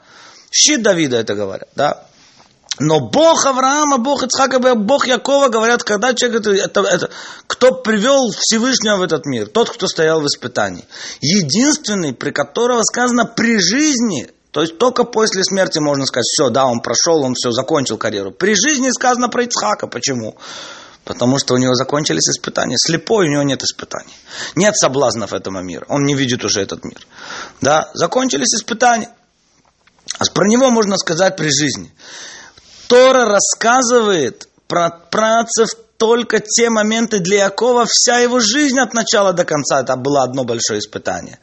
Щит 0.51 0.83
Давида 0.83 1.19
это 1.19 1.35
говорят, 1.35 1.69
да. 1.77 2.07
Но 2.79 3.01
Бог 3.01 3.45
Авраама, 3.45 3.99
Бог 3.99 4.23
Ицхака, 4.23 4.59
Бог 4.75 5.07
Якова 5.07 5.49
говорят, 5.49 5.85
когда 5.85 6.15
человек, 6.15 6.41
это, 6.41 6.53
это, 6.53 6.81
это, 6.81 7.11
кто 7.47 7.73
привел 7.73 8.31
Всевышнего 8.31 8.97
в 8.97 9.03
этот 9.03 9.27
мир, 9.27 9.49
тот, 9.49 9.69
кто 9.69 9.87
стоял 9.87 10.23
в 10.23 10.27
испытании. 10.27 10.87
Единственный, 11.21 12.15
при 12.15 12.31
которого 12.31 12.81
сказано 12.85 13.27
при 13.27 13.59
жизни, 13.59 14.31
то 14.51 14.63
есть 14.63 14.79
только 14.79 15.05
после 15.05 15.45
смерти 15.45 15.79
можно 15.79 16.07
сказать, 16.07 16.25
все, 16.25 16.49
да, 16.49 16.65
он 16.65 16.81
прошел, 16.81 17.23
он 17.23 17.35
все, 17.35 17.51
закончил 17.51 17.99
карьеру. 17.99 18.31
При 18.31 18.55
жизни 18.55 18.89
сказано 18.89 19.29
про 19.29 19.45
Ицхака. 19.45 19.89
Почему? 19.89 20.37
Потому 21.07 21.39
что 21.39 21.55
у 21.55 21.57
него 21.57 21.73
закончились 21.75 22.29
испытания. 22.29 22.77
Слепой 22.77 23.29
у 23.29 23.31
него 23.31 23.45
нет 23.45 23.63
испытаний. 23.63 24.13
Нет 24.57 24.77
соблазнов 24.77 25.33
этого 25.33 25.61
мира. 25.61 25.87
Он 25.89 26.03
не 26.03 26.15
видит 26.17 26.45
уже 26.45 26.61
этот 26.61 26.85
мир. 26.85 26.99
Да, 27.61 27.91
закончились 27.95 28.53
испытания. 28.53 29.09
А 30.19 30.25
про 30.25 30.49
него 30.49 30.69
можно 30.71 30.99
сказать 30.99 31.37
при 31.37 31.49
жизни. 31.49 31.95
Тора 32.89 33.25
рассказывает 33.25 34.49
про 34.67 34.91
працев 34.91 35.69
только 35.97 36.41
те 36.41 36.71
моменты 36.71 37.21
для 37.21 37.45
Якова, 37.45 37.87
вся 37.89 38.19
его 38.19 38.41
жизнь 38.41 38.81
от 38.81 38.93
начала 38.93 39.33
до 39.33 39.45
конца, 39.45 39.83
это 39.83 39.97
было 39.97 40.25
одно 40.25 40.43
большое 40.43 40.81
испытание. 40.81 41.39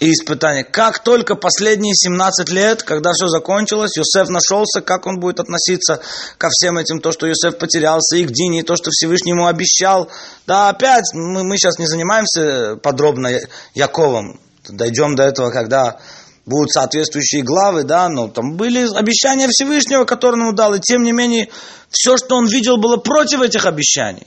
И 0.00 0.10
испытания. 0.10 0.64
Как 0.64 1.02
только 1.02 1.34
последние 1.34 1.94
17 1.94 2.50
лет, 2.50 2.82
когда 2.82 3.12
все 3.12 3.28
закончилось, 3.28 3.96
Йосеф 3.96 4.28
нашелся, 4.28 4.80
как 4.80 5.06
он 5.06 5.20
будет 5.20 5.40
относиться 5.40 6.00
ко 6.38 6.48
всем 6.50 6.78
этим, 6.78 7.00
то, 7.00 7.12
что 7.12 7.26
Йосеф 7.26 7.58
потерялся, 7.58 8.16
и 8.16 8.24
к 8.24 8.30
Дине, 8.30 8.60
и 8.60 8.62
то, 8.62 8.76
что 8.76 8.90
Всевышний 8.90 9.32
ему 9.32 9.46
обещал. 9.46 10.08
Да, 10.46 10.68
опять, 10.68 11.04
мы, 11.14 11.44
мы 11.44 11.56
сейчас 11.56 11.78
не 11.78 11.86
занимаемся 11.86 12.76
подробно 12.82 13.40
Яковом. 13.74 14.40
Дойдем 14.68 15.14
до 15.14 15.22
этого, 15.22 15.50
когда 15.50 15.98
будут 16.44 16.70
соответствующие 16.70 17.42
главы, 17.42 17.82
да, 17.82 18.08
но 18.08 18.28
там 18.28 18.56
были 18.56 18.86
обещания 18.96 19.48
Всевышнего, 19.48 20.04
которые 20.04 20.48
он 20.48 20.54
дал, 20.54 20.74
и 20.74 20.80
тем 20.80 21.02
не 21.02 21.12
менее, 21.12 21.48
все, 21.90 22.16
что 22.16 22.36
он 22.36 22.46
видел, 22.46 22.76
было 22.76 22.96
против 22.96 23.42
этих 23.42 23.66
обещаний. 23.66 24.26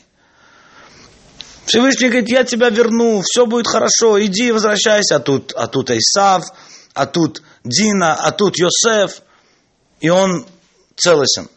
Всевышний 1.70 2.10
говорит, 2.10 2.30
я 2.30 2.44
тебя 2.44 2.72
верну, 2.72 3.22
все 3.24 3.46
будет 3.46 3.68
хорошо, 3.68 4.20
иди 4.26 4.52
возвращайся. 4.52 5.18
А 5.18 5.20
тут, 5.20 5.54
а 5.56 5.68
тут 5.68 5.92
Исав, 5.92 6.46
а 6.96 7.06
тут 7.06 7.44
Дина, 7.64 8.16
а 8.16 8.32
тут 8.32 8.58
Йосеф. 8.58 9.22
И 10.00 10.10
он 10.10 10.48
целостен. 10.96 11.48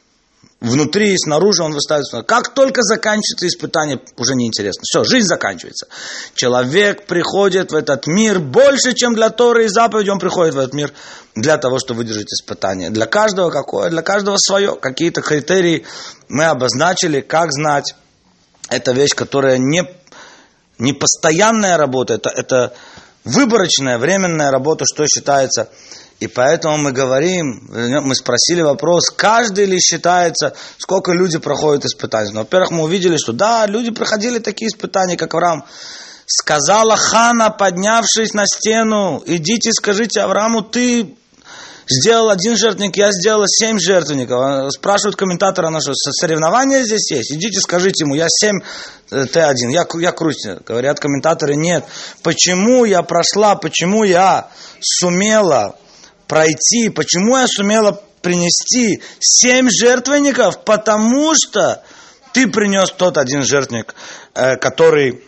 Внутри 0.60 1.14
и 1.14 1.16
снаружи 1.16 1.62
он 1.62 1.72
выставится. 1.72 2.22
Как 2.22 2.52
только 2.52 2.82
заканчивается 2.82 3.46
испытание, 3.46 4.00
уже 4.18 4.34
неинтересно. 4.34 4.82
Все, 4.84 5.02
жизнь 5.02 5.26
заканчивается. 5.26 5.86
Человек 6.34 7.06
приходит 7.06 7.72
в 7.72 7.74
этот 7.74 8.06
мир 8.06 8.38
больше, 8.38 8.92
чем 8.92 9.14
для 9.14 9.30
Торы 9.30 9.64
и 9.64 9.68
заповеди. 9.68 10.10
Он 10.10 10.18
приходит 10.18 10.54
в 10.54 10.58
этот 10.58 10.74
мир 10.74 10.92
для 11.34 11.56
того, 11.56 11.78
чтобы 11.78 11.98
выдержать 11.98 12.30
испытание. 12.34 12.90
Для 12.90 13.06
каждого 13.06 13.50
какое? 13.50 13.88
Для 13.88 14.02
каждого 14.02 14.36
свое. 14.36 14.76
Какие-то 14.76 15.22
критерии 15.22 15.86
мы 16.28 16.44
обозначили, 16.44 17.22
как 17.22 17.50
знать. 17.50 17.94
Это 18.68 18.92
вещь, 18.92 19.14
которая 19.14 19.56
не 19.56 19.84
не 20.78 20.92
постоянная 20.92 21.76
работа, 21.76 22.14
это, 22.14 22.30
это 22.30 22.72
выборочная, 23.24 23.98
временная 23.98 24.50
работа, 24.50 24.84
что 24.84 25.06
считается. 25.06 25.68
И 26.20 26.28
поэтому 26.28 26.76
мы 26.76 26.92
говорим, 26.92 27.68
мы 27.68 28.14
спросили 28.14 28.60
вопрос, 28.60 29.10
каждый 29.10 29.64
ли 29.64 29.80
считается, 29.80 30.54
сколько 30.78 31.12
люди 31.12 31.38
проходят 31.38 31.84
испытания. 31.84 32.30
Ну, 32.32 32.40
во-первых, 32.40 32.70
мы 32.70 32.84
увидели, 32.84 33.16
что 33.16 33.32
да, 33.32 33.66
люди 33.66 33.90
проходили 33.90 34.38
такие 34.38 34.68
испытания, 34.68 35.16
как 35.16 35.34
Авраам. 35.34 35.64
Сказала 36.26 36.96
Хана, 36.96 37.50
поднявшись 37.50 38.34
на 38.34 38.46
стену, 38.46 39.20
идите 39.26 39.72
скажите 39.72 40.20
Аврааму, 40.20 40.62
ты 40.62 41.16
сделал 41.88 42.30
один 42.30 42.56
жертвенник, 42.56 42.96
я 42.96 43.10
сделала 43.12 43.46
семь 43.48 43.78
жертвенников. 43.78 44.72
Спрашивают 44.72 45.16
комментатора 45.16 45.70
нашего, 45.70 45.94
соревнования 45.94 46.82
здесь 46.82 47.10
есть? 47.10 47.32
Идите, 47.32 47.60
скажите 47.60 48.04
ему, 48.04 48.14
я 48.14 48.26
семь, 48.28 48.60
э, 49.10 49.26
ты 49.26 49.40
один. 49.40 49.70
Я, 49.70 49.86
я 50.00 50.12
крутин. 50.12 50.60
Говорят 50.66 51.00
комментаторы, 51.00 51.56
нет. 51.56 51.84
Почему 52.22 52.84
я 52.84 53.02
прошла, 53.02 53.56
почему 53.56 54.04
я 54.04 54.48
сумела 54.80 55.76
пройти, 56.26 56.88
почему 56.88 57.36
я 57.36 57.46
сумела 57.46 58.00
принести 58.20 59.02
семь 59.20 59.68
жертвенников? 59.70 60.64
Потому 60.64 61.32
что 61.34 61.82
ты 62.32 62.48
принес 62.48 62.90
тот 62.90 63.18
один 63.18 63.42
жертвенник, 63.42 63.94
э, 64.34 64.56
который, 64.56 65.22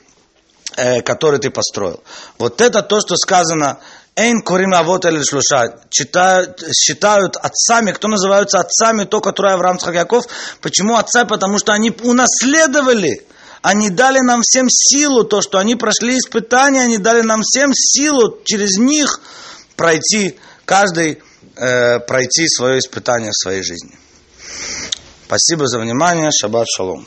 э, 0.77 1.03
который 1.03 1.39
ты 1.39 1.51
построил. 1.51 2.03
Вот 2.39 2.61
это 2.61 2.83
то, 2.83 3.01
что 3.01 3.17
сказано 3.17 3.79
Эйн 4.17 4.43
корим 4.43 4.75
авот 4.75 5.05
эль 5.07 5.25
шлуша. 5.25 5.81
Считают 5.91 7.37
отцами, 7.37 7.93
кто 7.93 8.09
называются 8.09 8.61
отцами, 8.61 9.05
то, 9.05 9.21
которое 9.21 9.55
Авраам 9.55 9.79
Цхак 9.79 9.95
Яков. 9.95 10.25
Почему 10.61 10.97
отца? 10.97 11.25
Потому 11.25 11.59
что 11.59 11.73
они 11.73 11.91
унаследовали. 11.91 13.27
Они 13.63 13.91
дали 13.91 14.21
нам 14.21 14.43
всем 14.43 14.67
силу, 14.69 15.25
то, 15.25 15.41
что 15.41 15.59
они 15.59 15.75
прошли 15.75 16.19
испытания, 16.19 16.83
они 16.83 16.99
дали 16.99 17.23
нам 17.23 17.41
всем 17.43 17.71
силу 17.73 18.39
через 18.45 18.77
них 18.77 19.21
пройти, 19.75 20.39
каждый 20.67 21.23
э, 21.57 21.99
пройти 22.01 22.47
свое 22.47 22.79
испытание 22.79 23.31
в 23.31 23.43
своей 23.43 23.63
жизни. 23.63 23.99
Спасибо 25.27 25.67
за 25.67 25.81
внимание. 25.81 26.31
Шаббат 26.31 26.67
шалом. 26.69 27.07